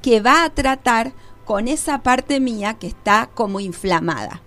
que 0.00 0.20
va 0.20 0.44
a 0.44 0.50
tratar 0.50 1.12
con 1.52 1.68
esa 1.68 1.98
parte 1.98 2.40
mía 2.40 2.78
que 2.78 2.86
está 2.86 3.28
como 3.34 3.60
inflamada. 3.60 4.40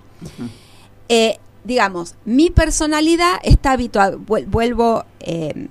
Eh, 1.08 1.38
digamos, 1.63 2.15
mi 2.26 2.50
personalidad 2.50 3.36
está 3.44 3.74
habituada, 3.74 4.18
vuelvo 4.18 5.06
eh, 5.20 5.68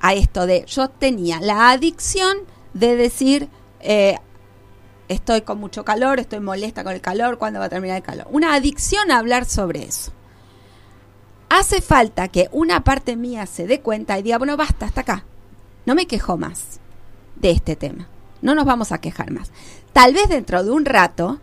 a 0.00 0.14
esto 0.14 0.46
de, 0.46 0.64
yo 0.66 0.88
tenía 0.88 1.38
la 1.42 1.68
adicción 1.68 2.38
de 2.72 2.96
decir, 2.96 3.50
eh, 3.80 4.16
estoy 5.08 5.42
con 5.42 5.60
mucho 5.60 5.84
calor, 5.84 6.18
estoy 6.18 6.40
molesta 6.40 6.82
con 6.82 6.94
el 6.94 7.02
calor, 7.02 7.36
¿cuándo 7.36 7.60
va 7.60 7.66
a 7.66 7.68
terminar 7.68 7.98
el 7.98 8.02
calor? 8.02 8.26
Una 8.30 8.54
adicción 8.54 9.10
a 9.10 9.18
hablar 9.18 9.44
sobre 9.44 9.82
eso. 9.82 10.12
Hace 11.50 11.82
falta 11.82 12.28
que 12.28 12.48
una 12.52 12.84
parte 12.84 13.16
mía 13.16 13.44
se 13.44 13.66
dé 13.66 13.82
cuenta 13.82 14.18
y 14.18 14.22
diga, 14.22 14.38
bueno, 14.38 14.56
basta, 14.56 14.86
hasta 14.86 15.02
acá. 15.02 15.26
No 15.84 15.94
me 15.94 16.06
quejo 16.06 16.38
más 16.38 16.80
de 17.36 17.50
este 17.50 17.76
tema. 17.76 18.08
No 18.40 18.54
nos 18.54 18.64
vamos 18.64 18.92
a 18.92 18.98
quejar 18.98 19.30
más. 19.30 19.50
Tal 19.92 20.14
vez 20.14 20.28
dentro 20.28 20.64
de 20.64 20.70
un 20.70 20.84
rato, 20.84 21.40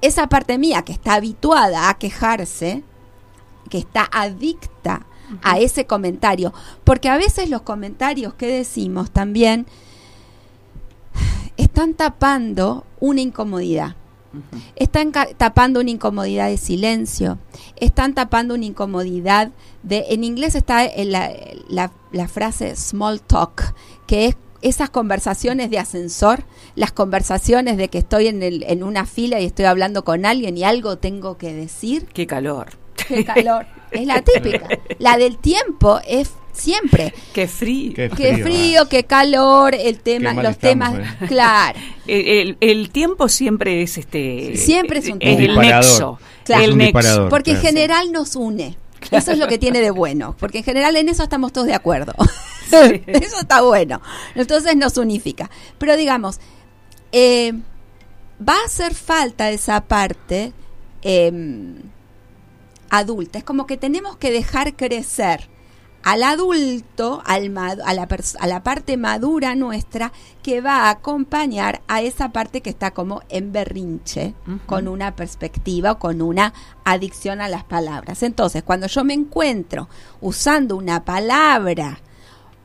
esa 0.00 0.28
parte 0.28 0.58
mía 0.58 0.82
que 0.82 0.92
está 0.92 1.14
habituada 1.14 1.88
a 1.88 1.94
quejarse, 1.94 2.82
que 3.70 3.78
está 3.78 4.08
adicta 4.10 5.06
a 5.42 5.58
ese 5.58 5.86
comentario, 5.86 6.52
porque 6.84 7.08
a 7.08 7.16
veces 7.16 7.48
los 7.48 7.62
comentarios 7.62 8.34
que 8.34 8.46
decimos 8.46 9.10
también 9.10 9.66
están 11.56 11.94
tapando 11.94 12.84
una 13.00 13.20
incomodidad. 13.20 13.96
Están 14.76 15.12
tapando 15.12 15.80
una 15.80 15.90
incomodidad 15.90 16.48
de 16.48 16.56
silencio, 16.56 17.38
están 17.76 18.14
tapando 18.14 18.54
una 18.54 18.64
incomodidad 18.64 19.52
de, 19.82 20.06
en 20.08 20.24
inglés 20.24 20.54
está 20.54 20.88
la, 21.04 21.30
la, 21.68 21.92
la 22.12 22.28
frase 22.28 22.74
small 22.74 23.20
talk, 23.20 23.74
que 24.06 24.26
es 24.26 24.36
esas 24.62 24.90
conversaciones 24.90 25.70
de 25.70 25.78
ascensor, 25.78 26.44
las 26.74 26.92
conversaciones 26.92 27.76
de 27.76 27.88
que 27.88 27.98
estoy 27.98 28.28
en, 28.28 28.42
el, 28.42 28.64
en 28.64 28.82
una 28.82 29.06
fila 29.06 29.40
y 29.40 29.44
estoy 29.44 29.66
hablando 29.66 30.04
con 30.04 30.24
alguien 30.24 30.56
y 30.56 30.64
algo 30.64 30.96
tengo 30.96 31.36
que 31.36 31.52
decir. 31.52 32.06
Qué 32.12 32.26
calor. 32.26 32.70
Qué 33.08 33.24
calor. 33.24 33.66
es 33.90 34.06
la 34.06 34.22
típica. 34.22 34.68
La 34.98 35.16
del 35.16 35.38
tiempo 35.38 36.00
es 36.06 36.30
siempre. 36.52 37.12
Qué 37.32 37.48
frío. 37.48 37.94
Qué 37.94 38.38
frío, 38.42 38.88
qué, 38.88 39.04
calor, 39.04 39.74
el 39.74 40.00
tema, 40.00 40.34
los 40.34 40.58
temas, 40.58 40.94
eh. 40.94 41.26
claro. 41.28 41.78
El, 42.06 42.90
tiempo 42.90 43.28
siempre 43.28 43.82
es 43.82 43.98
este. 43.98 44.56
Siempre 44.56 45.00
es 45.00 45.08
un 45.08 45.18
tema. 45.18 45.42
el 45.42 45.58
nexo. 45.58 46.18
El 46.48 46.76
nexo. 46.76 47.28
Porque 47.28 47.52
en 47.52 47.60
general 47.60 48.12
nos 48.12 48.36
une. 48.36 48.76
Eso 49.10 49.32
es 49.32 49.38
lo 49.38 49.48
que 49.48 49.58
tiene 49.58 49.80
de 49.80 49.90
bueno, 49.90 50.36
porque 50.38 50.58
en 50.58 50.64
general 50.64 50.96
en 50.96 51.08
eso 51.08 51.22
estamos 51.22 51.52
todos 51.52 51.66
de 51.66 51.74
acuerdo. 51.74 52.14
eso 52.70 53.40
está 53.40 53.62
bueno. 53.62 54.00
Entonces 54.34 54.76
nos 54.76 54.96
unifica. 54.96 55.50
Pero 55.78 55.96
digamos, 55.96 56.40
eh, 57.12 57.52
va 58.46 58.54
a 58.54 58.66
hacer 58.66 58.94
falta 58.94 59.50
esa 59.50 59.82
parte 59.82 60.52
em, 61.02 61.76
adulta. 62.90 63.38
Es 63.38 63.44
como 63.44 63.66
que 63.66 63.76
tenemos 63.76 64.16
que 64.16 64.30
dejar 64.30 64.76
crecer 64.76 65.48
al 66.02 66.22
adulto, 66.24 67.22
al, 67.24 67.56
a, 67.56 67.94
la 67.94 68.08
a 68.38 68.46
la 68.46 68.62
parte 68.62 68.96
madura 68.96 69.54
nuestra, 69.54 70.12
que 70.42 70.60
va 70.60 70.84
a 70.84 70.90
acompañar 70.90 71.82
a 71.86 72.02
esa 72.02 72.30
parte 72.30 72.60
que 72.60 72.70
está 72.70 72.90
como 72.92 73.22
en 73.28 73.52
berrinche, 73.52 74.34
con 74.66 74.88
una 74.88 75.14
perspectiva 75.14 75.92
o 75.92 75.98
con 75.98 76.20
una 76.20 76.52
adicción 76.84 77.40
a 77.40 77.48
las 77.48 77.64
palabras. 77.64 78.22
Entonces, 78.22 78.62
cuando 78.62 78.88
yo 78.88 79.04
me 79.04 79.14
encuentro 79.14 79.88
usando 80.20 80.76
una 80.76 81.04
palabra 81.04 82.00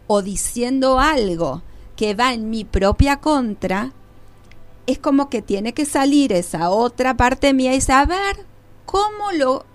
o 0.08 0.21
diciendo 0.21 1.00
algo 1.00 1.62
que 1.95 2.15
va 2.15 2.34
en 2.34 2.50
mi 2.50 2.65
propia 2.65 3.17
contra, 3.17 3.91
es 4.88 4.97
como 5.00 5.30
que 5.30 5.41
tiene 5.41 5.73
que 5.73 5.86
salir 5.86 6.32
esa 6.32 6.69
otra 6.69 7.15
parte 7.17 7.54
mía 7.54 7.76
y 7.76 7.82
saber 7.82 8.45
cómo 8.86 9.32
lo 9.34 9.65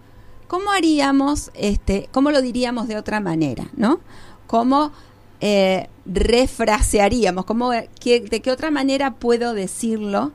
¿cómo 0.53 0.71
haríamos, 0.71 1.51
este, 1.55 2.11
cómo 2.13 2.31
lo 2.31 2.43
diríamos 2.43 2.87
de 2.87 2.99
otra 2.99 3.21
manera, 3.21 3.71
¿no? 3.75 4.01
¿Cómo 4.47 4.93
eh, 5.41 5.89
refrasearíamos? 6.05 7.47
¿Cómo, 7.47 7.71
¿De 7.71 7.89
qué 7.99 8.51
otra 8.51 8.71
manera 8.71 9.15
puedo 9.15 9.55
decirlo 9.55 10.33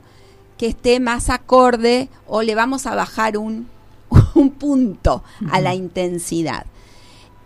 que 0.56 0.66
esté 0.66 0.98
más 0.98 1.30
acorde 1.30 2.08
o 2.26 2.42
le 2.42 2.56
vamos 2.56 2.86
a 2.86 2.96
bajar 2.96 3.38
un, 3.38 3.68
un 4.34 4.50
punto 4.50 5.22
a 5.52 5.60
la 5.60 5.76
intensidad? 5.76 6.66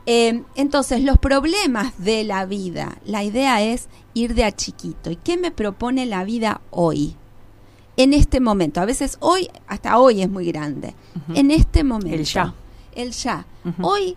Eh, 0.06 0.42
entonces, 0.54 1.02
los 1.02 1.18
problemas 1.18 1.92
de 1.98 2.24
la 2.24 2.46
vida, 2.46 2.96
la 3.04 3.22
idea 3.22 3.60
es 3.60 3.88
ir 4.14 4.34
de 4.34 4.44
a 4.44 4.52
chiquito. 4.52 5.10
¿Y 5.10 5.16
qué 5.16 5.36
me 5.36 5.50
propone 5.50 6.06
la 6.06 6.24
vida 6.24 6.62
hoy? 6.70 7.16
En 7.96 8.14
este 8.14 8.40
momento. 8.40 8.80
A 8.80 8.84
veces 8.84 9.18
hoy, 9.20 9.48
hasta 9.66 9.98
hoy 9.98 10.22
es 10.22 10.30
muy 10.30 10.46
grande. 10.46 10.94
En 11.34 11.50
este 11.50 11.84
momento. 11.84 12.16
El 12.16 12.24
ya 12.24 12.54
el 12.94 13.12
ya. 13.12 13.46
Hoy, 13.80 14.16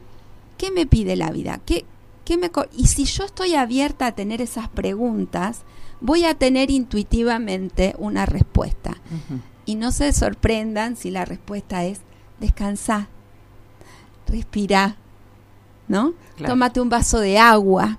¿qué 0.58 0.72
me 0.72 0.86
pide 0.86 1.16
la 1.16 1.32
vida? 1.32 1.60
¿Qué, 1.66 1.86
qué 2.24 2.38
me 2.38 2.52
y 2.76 2.88
si 2.88 3.06
yo 3.06 3.24
estoy 3.24 3.56
abierta 3.56 4.08
a 4.08 4.12
tener 4.14 4.42
esas 4.42 4.70
preguntas, 4.70 5.62
voy 6.02 6.26
a 6.26 6.36
tener 6.36 6.72
intuitivamente 6.72 7.96
una 7.98 8.26
respuesta. 8.26 8.98
Y 9.66 9.76
no 9.76 9.92
se 9.92 10.12
sorprendan 10.14 10.96
si 10.96 11.12
la 11.12 11.26
respuesta 11.26 11.86
es 11.86 12.02
descansa, 12.40 13.08
respira, 14.28 14.98
¿no? 15.88 16.14
Tómate 16.46 16.82
un 16.82 16.90
vaso 16.90 17.20
de 17.20 17.38
agua. 17.38 17.98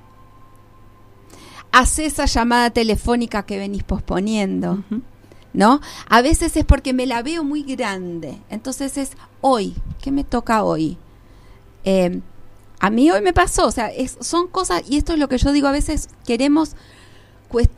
Haz 1.72 1.98
esa 1.98 2.26
llamada 2.26 2.70
telefónica 2.70 3.44
que 3.44 3.58
venís 3.58 3.82
posponiendo. 3.82 4.82
¿No? 5.56 5.80
A 6.08 6.22
veces 6.22 6.56
es 6.56 6.64
porque 6.64 6.92
me 6.92 7.06
la 7.06 7.22
veo 7.22 7.42
muy 7.42 7.62
grande. 7.62 8.38
Entonces 8.50 8.96
es 8.98 9.12
hoy, 9.40 9.74
¿qué 10.00 10.12
me 10.12 10.22
toca 10.22 10.62
hoy? 10.62 10.98
Em, 11.82 12.20
a 12.78 12.90
mí 12.90 13.10
hoy 13.10 13.22
me 13.22 13.32
pasó, 13.32 13.66
o 13.66 13.72
sea, 13.72 13.90
son 14.20 14.48
cosas, 14.48 14.82
y 14.86 14.98
esto 14.98 15.14
es 15.14 15.18
lo 15.18 15.28
que 15.28 15.38
yo 15.38 15.50
digo, 15.52 15.66
a 15.66 15.72
veces 15.72 16.10
queremos 16.26 16.76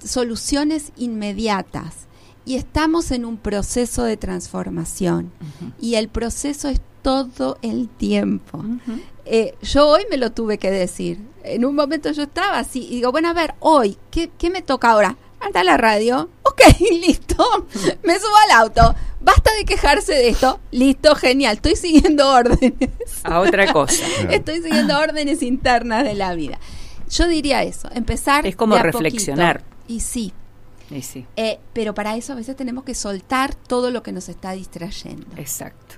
soluciones 0.05 0.93
inmediatas. 0.97 2.07
y 2.45 2.57
estamos 2.57 3.11
en 3.11 3.27
un 3.27 3.37
proceso 3.37 4.05
de 4.05 4.17
transformación 4.17 5.31
y 5.79 5.97
el 5.97 6.09
proceso 6.09 6.69
es 6.69 6.81
todo 7.03 7.59
el 7.61 7.91
tiempo. 7.91 8.65
Eh, 9.27 9.55
yo 9.61 9.87
hoy 9.87 10.05
me 10.11 10.17
lo 10.17 10.33
tuve 10.33 10.57
que 10.57 10.71
decir. 10.71 11.21
En 11.45 11.67
un 11.67 11.75
momento 11.75 12.11
yo 12.11 12.23
estaba 12.23 12.59
así 12.59 12.87
y 12.87 12.97
digo, 12.97 13.13
bueno, 13.13 13.29
a 13.29 13.35
ver, 13.35 13.55
hoy, 13.61 13.99
¿qué, 14.11 14.31
qué 14.39 14.49
me 14.49 14.63
toca 14.63 14.93
ahora? 14.93 15.19
Anda 15.41 15.61
a 15.61 15.65
la 15.65 15.77
radio. 15.77 16.31
Ok, 16.59 16.81
listo. 17.01 17.67
Me 18.03 18.15
subo 18.19 18.37
al 18.51 18.63
auto. 18.63 18.95
Basta 19.21 19.51
de 19.59 19.65
quejarse 19.65 20.13
de 20.13 20.29
esto. 20.29 20.61
Listo, 20.71 21.15
genial. 21.15 21.57
Estoy 21.57 21.77
siguiendo 21.77 22.29
órdenes. 22.33 22.91
A 23.25 23.41
otra 23.41 23.73
cosa. 23.73 24.05
Estoy 24.31 24.63
siguiendo 24.63 24.99
órdenes 24.99 25.43
internas 25.43 26.05
de 26.05 26.15
la 26.15 26.35
vida. 26.35 26.59
Yo 27.11 27.27
diría 27.29 27.63
eso, 27.63 27.89
empezar. 27.95 28.47
Es 28.47 28.57
como 28.57 28.75
de 28.75 28.81
a 28.81 28.85
reflexionar. 28.85 29.61
poquito. 29.63 29.77
Y 29.89 30.01
sí, 30.01 30.33
Y 30.91 31.03
sí, 31.03 31.27
eh, 31.37 31.59
pero 31.73 31.95
para 31.95 32.17
eso 32.17 32.33
a 32.33 32.37
veces 32.37 32.55
tenemos 32.57 32.85
que 32.85 32.95
soltar 32.95 33.55
todo 33.55 33.91
lo 33.91 34.03
que 34.03 34.13
nos 34.13 34.29
está 34.29 34.53
distrayendo. 34.53 35.27
exacto. 35.37 35.97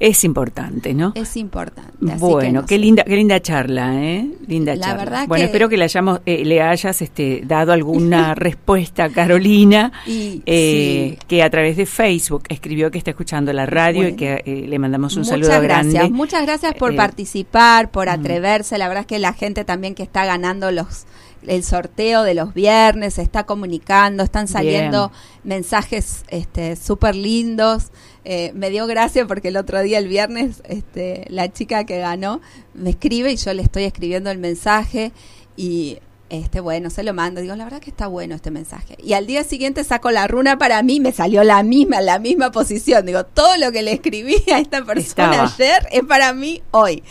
Es 0.00 0.24
importante, 0.24 0.92
¿no? 0.92 1.12
Es 1.14 1.36
importante. 1.36 1.92
así 2.02 2.08
que 2.10 2.16
Bueno, 2.18 2.60
no 2.62 2.66
qué 2.66 2.74
sé. 2.74 2.80
linda, 2.80 3.04
qué 3.04 3.16
linda 3.16 3.40
charla, 3.40 3.94
¿eh? 4.02 4.28
Linda 4.46 4.74
La 4.74 4.86
charla. 4.86 5.04
verdad 5.04 5.28
bueno, 5.28 5.42
que- 5.42 5.46
espero 5.46 5.68
que 5.68 5.76
le 5.76 5.84
hayamos, 5.84 6.20
eh, 6.26 6.44
le 6.44 6.60
hayas 6.60 7.00
este, 7.00 7.42
dado 7.46 7.72
alguna 7.72 8.34
respuesta 8.34 9.04
a 9.04 9.08
Carolina, 9.10 9.92
Y, 10.06 10.42
eh, 10.46 11.16
sí. 11.18 11.26
que 11.28 11.42
a 11.42 11.50
través 11.50 11.76
de 11.76 11.86
Facebook 11.86 12.42
escribió 12.48 12.90
que 12.90 12.98
está 12.98 13.10
escuchando 13.10 13.52
la 13.52 13.66
radio 13.66 14.08
y 14.08 14.14
que 14.14 14.42
eh, 14.44 14.66
le 14.68 14.78
mandamos 14.78 15.14
un 15.14 15.20
Muchas 15.20 15.30
saludo 15.30 15.60
gracias, 15.62 15.94
grande. 15.94 16.10
muchas 16.14 16.42
gracias 16.42 16.74
por 16.74 16.92
Eh, 16.92 16.96
participar, 16.96 17.90
por 17.90 18.08
atreverse. 18.08 18.76
La 18.78 18.88
verdad 18.88 19.02
es 19.02 19.06
que 19.06 19.18
la 19.18 19.32
gente 19.32 19.64
también 19.64 19.94
que 19.94 20.02
está 20.02 20.24
ganando 20.26 20.70
los 20.70 21.04
el 21.46 21.62
sorteo 21.62 22.22
de 22.22 22.32
los 22.32 22.54
viernes 22.54 23.14
se 23.14 23.22
está 23.22 23.44
comunicando, 23.44 24.22
están 24.22 24.48
saliendo 24.48 25.12
mensajes 25.44 26.24
este 26.28 26.74
súper 26.76 27.14
lindos. 27.14 27.90
Eh, 28.24 28.52
me 28.54 28.70
dio 28.70 28.86
gracia 28.86 29.26
porque 29.26 29.48
el 29.48 29.56
otro 29.56 29.82
día, 29.82 29.98
el 29.98 30.08
viernes, 30.08 30.62
este, 30.64 31.26
la 31.28 31.52
chica 31.52 31.84
que 31.84 31.98
ganó 31.98 32.40
me 32.72 32.90
escribe 32.90 33.32
y 33.32 33.36
yo 33.36 33.52
le 33.52 33.62
estoy 33.62 33.84
escribiendo 33.84 34.30
el 34.30 34.38
mensaje 34.38 35.12
y 35.56 35.98
este 36.30 36.60
bueno, 36.60 36.90
se 36.90 37.02
lo 37.02 37.12
mando. 37.12 37.40
Digo, 37.40 37.54
la 37.54 37.64
verdad 37.64 37.80
que 37.80 37.90
está 37.90 38.06
bueno 38.06 38.34
este 38.34 38.50
mensaje. 38.50 38.96
Y 39.02 39.12
al 39.12 39.26
día 39.26 39.44
siguiente 39.44 39.84
saco 39.84 40.10
la 40.10 40.26
runa 40.26 40.58
para 40.58 40.82
mí, 40.82 41.00
me 41.00 41.12
salió 41.12 41.44
la 41.44 41.62
misma, 41.62 42.00
la 42.00 42.18
misma 42.18 42.50
posición. 42.50 43.06
Digo, 43.06 43.24
todo 43.24 43.56
lo 43.58 43.70
que 43.72 43.82
le 43.82 43.92
escribí 43.92 44.36
a 44.52 44.58
esta 44.58 44.84
persona 44.84 45.02
Estaba. 45.30 45.42
ayer 45.44 45.86
es 45.92 46.04
para 46.04 46.32
mí 46.32 46.62
hoy. 46.70 47.02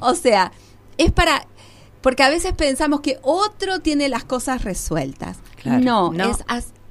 O 0.00 0.14
sea, 0.14 0.52
es 0.98 1.12
para 1.12 1.46
porque 2.00 2.22
a 2.22 2.30
veces 2.30 2.52
pensamos 2.52 3.00
que 3.00 3.18
otro 3.22 3.80
tiene 3.80 4.08
las 4.08 4.24
cosas 4.24 4.62
resueltas. 4.64 5.38
Claro, 5.56 5.80
no, 5.80 6.12
no. 6.12 6.30
es 6.30 6.38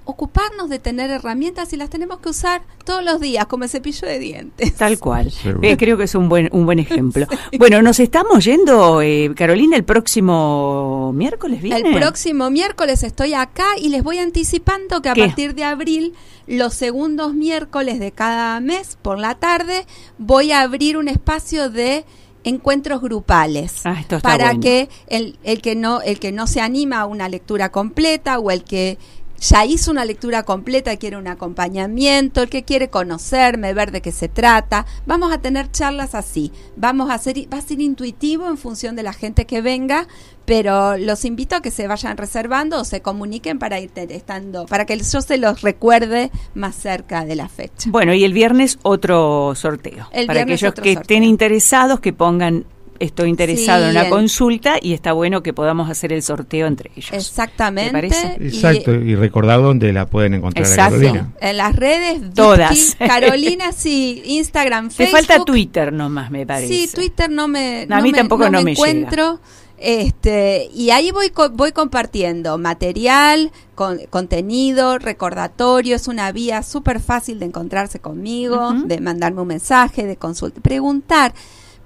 ocuparnos 0.08 0.70
de 0.70 0.80
tener 0.80 1.12
herramientas 1.12 1.74
y 1.74 1.78
las 1.78 1.90
tenemos 1.90 2.20
que 2.20 2.30
usar 2.30 2.62
todos 2.86 3.04
los 3.04 3.20
días, 3.20 3.46
como 3.48 3.66
el 3.66 3.70
cepillo 3.70 4.08
de 4.08 4.20
dientes. 4.20 4.74
Tal 4.76 4.98
cual. 5.00 5.32
Eh, 5.62 5.76
creo 5.78 5.98
que 5.98 6.06
es 6.06 6.16
un 6.16 6.30
buen 6.30 6.50
un 6.54 6.66
buen 6.66 6.80
ejemplo. 6.80 7.28
Bueno, 7.60 7.82
nos 7.82 8.00
estamos 8.00 8.46
yendo, 8.46 9.02
eh, 9.02 9.32
Carolina, 9.36 9.76
el 9.76 9.84
próximo 9.84 11.12
miércoles 11.14 11.62
viene. 11.62 11.90
El 11.90 11.96
próximo 11.96 12.50
miércoles 12.50 13.04
estoy 13.04 13.34
acá 13.34 13.66
y 13.82 13.90
les 13.90 14.04
voy 14.04 14.20
anticipando 14.20 15.02
que 15.02 15.10
a 15.10 15.14
¿Qué? 15.14 15.26
partir 15.26 15.56
de 15.56 15.64
abril, 15.66 16.14
los 16.48 16.74
segundos 16.74 17.34
miércoles 17.34 18.00
de 18.00 18.12
cada 18.12 18.60
mes 18.62 18.98
por 19.02 19.20
la 19.20 19.36
tarde, 19.36 19.86
voy 20.18 20.52
a 20.52 20.62
abrir 20.62 20.98
un 20.98 21.08
espacio 21.10 21.70
de 21.70 22.06
encuentros 22.44 23.02
grupales 23.02 23.82
Ah, 23.84 23.98
esto 24.00 24.18
está 24.18 24.30
para 24.30 24.46
bueno. 24.46 24.62
que 24.62 24.90
el, 25.08 25.38
el 25.44 25.62
que 25.62 25.76
no 25.76 26.02
el 26.02 26.18
que 26.20 26.32
no 26.32 26.48
se 26.48 26.62
anima 26.62 27.02
a 27.02 27.06
una 27.06 27.28
lectura 27.28 27.72
completa 27.74 28.40
o 28.40 28.52
el 28.52 28.64
que 28.64 28.98
ya 29.40 29.66
hizo 29.66 29.92
una 29.92 30.06
lectura 30.06 30.44
completa 30.44 30.98
quiere 30.98 31.18
un 31.18 31.28
acompañamiento, 31.28 32.42
el 32.42 32.50
que 32.50 32.64
quiere 32.64 32.90
conocerme, 32.90 33.74
ver 33.74 33.92
de 33.92 34.02
qué 34.02 34.12
se 34.12 34.28
trata. 34.28 34.86
Vamos 35.06 35.32
a 35.32 35.40
tener 35.40 35.72
charlas 35.72 36.16
así. 36.16 36.52
Vamos 36.76 37.10
a 37.10 37.16
hacer, 37.16 37.36
va 37.52 37.58
a 37.58 37.62
ser 37.62 37.82
intuitivo 37.82 38.48
en 38.48 38.58
función 38.58 38.96
de 38.96 39.04
la 39.04 39.14
gente 39.14 39.46
que 39.46 39.62
venga, 39.62 40.08
pero 40.46 40.98
los 40.98 41.26
invito 41.26 41.56
a 41.56 41.62
que 41.62 41.72
se 41.72 41.88
vayan 41.88 42.18
reservando 42.18 42.82
o 42.82 42.86
se 42.86 43.02
comuniquen 43.02 43.60
para 43.60 43.80
ir 43.80 43.92
estando, 43.96 44.66
para 44.66 44.86
que 44.86 44.98
yo 44.98 45.22
se 45.22 45.38
los 45.38 45.62
recuerde 45.62 46.32
más 46.54 46.76
cerca 46.76 47.26
de 47.26 47.36
la 47.36 47.50
fecha. 47.50 47.90
Bueno, 47.90 48.14
y 48.14 48.24
el 48.24 48.34
viernes 48.34 48.80
otro 48.84 49.54
sorteo. 49.56 50.08
El 50.12 50.28
Para 50.28 50.42
aquellos 50.42 50.74
que 50.74 50.94
sorteo. 50.94 51.02
estén 51.02 51.24
interesados, 51.24 52.00
que 52.00 52.14
pongan 52.14 52.66
estoy 53.00 53.30
interesado 53.30 53.80
Sí, 53.80 53.86
en 53.86 53.92
una 53.92 54.04
el- 54.04 54.10
consulta 54.10 54.76
y 54.82 54.94
está 54.94 55.14
bueno 55.14 55.44
que 55.44 55.54
podamos 55.54 55.90
hacer 55.90 56.14
el 56.14 56.22
sorteo 56.24 56.68
entre 56.68 56.92
ellos. 56.96 57.12
Exactamente. 57.14 57.90
¿Te 57.90 57.94
parece? 57.94 58.38
Y- 58.40 58.48
Exacto, 58.48 58.94
y 58.96 59.16
recordar 59.16 59.62
dónde 59.62 59.92
la 59.94 60.06
pueden 60.08 60.34
encontrar 60.36 60.66
a 60.66 60.70
Exacto. 60.70 60.96
Carolina. 61.00 61.34
En 61.40 61.58
las 61.58 61.76
redes, 61.76 62.34
Todas. 62.34 62.96
Carolina, 63.00 63.72
sí, 63.72 64.22
Instagram, 64.26 64.90
Te 64.90 64.96
Facebook. 64.96 65.12
falta 65.18 65.46
Twitter 65.46 65.94
nomás, 65.94 66.32
me 66.32 66.46
parece. 66.46 66.74
Sí, 66.74 66.90
Twitter 66.94 67.30
no 67.30 67.48
me, 67.48 67.86
No, 67.88 67.96
a 67.98 68.02
mí 68.02 68.12
tampoco 68.12 68.50
no 68.50 68.62
me 68.62 68.72
encuentro. 68.72 69.40
Este, 69.80 70.70
y 70.74 70.90
ahí 70.90 71.12
voy 71.12 71.30
co- 71.30 71.52
voy 71.52 71.72
compartiendo 71.72 72.58
material, 72.58 73.52
con, 73.76 74.00
contenido, 74.10 74.98
recordatorio, 74.98 75.96
es 75.96 76.08
una 76.08 76.32
vía 76.32 76.64
súper 76.64 77.00
fácil 77.00 77.38
de 77.40 77.46
encontrarse 77.46 78.00
conmigo, 78.00 78.74
de 78.74 79.00
mandarme 79.00 79.42
un 79.42 79.48
mensaje, 79.48 80.06
de 80.06 80.16
consulta, 80.18 80.62
preguntar. 80.62 81.34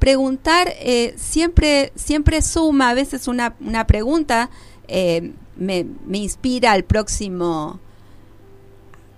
Preguntar 0.01 0.67
eh, 0.79 1.13
siempre 1.15 1.91
siempre 1.95 2.41
suma, 2.41 2.89
a 2.89 2.93
veces 2.95 3.27
una, 3.27 3.53
una 3.61 3.85
pregunta 3.85 4.49
eh, 4.87 5.31
me, 5.55 5.85
me 6.07 6.17
inspira 6.17 6.71
al 6.71 6.83
próximo 6.83 7.79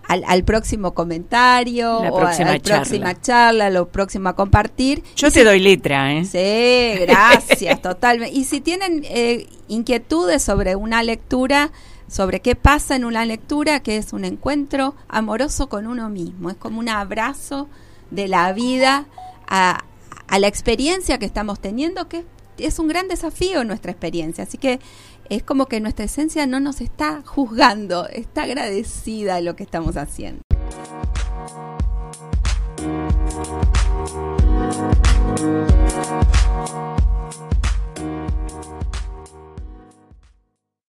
al, 0.06 0.26
al 0.28 0.44
próximo 0.44 0.94
comentario 0.94 2.04
La 2.04 2.12
o 2.12 2.18
a- 2.20 2.24
la 2.26 2.36
charla. 2.36 2.60
próxima 2.60 3.22
charla, 3.22 3.70
lo 3.70 3.88
próximo 3.88 4.28
a 4.28 4.36
compartir. 4.36 5.02
Yo 5.16 5.28
Y 5.28 5.32
te 5.32 5.40
si- 5.40 5.46
doy 5.46 5.60
letra, 5.62 6.14
¿eh? 6.14 6.26
Sí, 6.26 7.00
gracias, 7.06 7.82
totalmente. 7.82 8.36
Y 8.38 8.44
si 8.44 8.60
tienen 8.60 9.04
eh, 9.06 9.48
inquietudes 9.70 10.44
sobre 10.44 10.76
una 10.76 11.02
lectura, 11.04 11.72
sobre 12.10 12.42
qué 12.42 12.56
pasa 12.56 12.98
en 12.98 13.06
una 13.06 13.24
lectura, 13.26 13.80
que 13.80 13.96
es 13.96 14.12
un 14.12 14.26
encuentro 14.26 14.94
amoroso 15.08 15.70
con 15.70 15.88
uno 15.88 16.10
mismo, 16.10 16.50
es 16.50 16.58
como 16.58 16.80
un 16.80 16.90
abrazo 16.90 17.70
de 18.12 18.28
la 18.28 18.52
vida 18.52 19.06
a, 19.48 19.86
a 20.34 20.40
la 20.40 20.48
experiencia 20.48 21.20
que 21.20 21.28
estamos 21.28 21.60
teniendo, 21.60 22.10
que 22.10 22.26
es 22.58 22.80
un 22.80 22.88
gran 22.88 23.08
desafío 23.08 23.64
nuestra 23.64 23.92
experiencia. 23.92 24.46
Así 24.46 24.58
que 24.58 24.80
es 25.30 25.44
como 25.44 25.68
que 25.68 25.80
nuestra 25.80 26.06
esencia 26.06 26.48
no 26.48 26.60
nos 26.60 26.82
está 26.82 27.22
juzgando, 27.24 28.08
está 28.08 28.42
agradecida 28.42 29.36
de 29.36 29.44
lo 29.44 29.56
que 29.56 29.62
estamos 29.62 29.96
haciendo. 29.96 30.42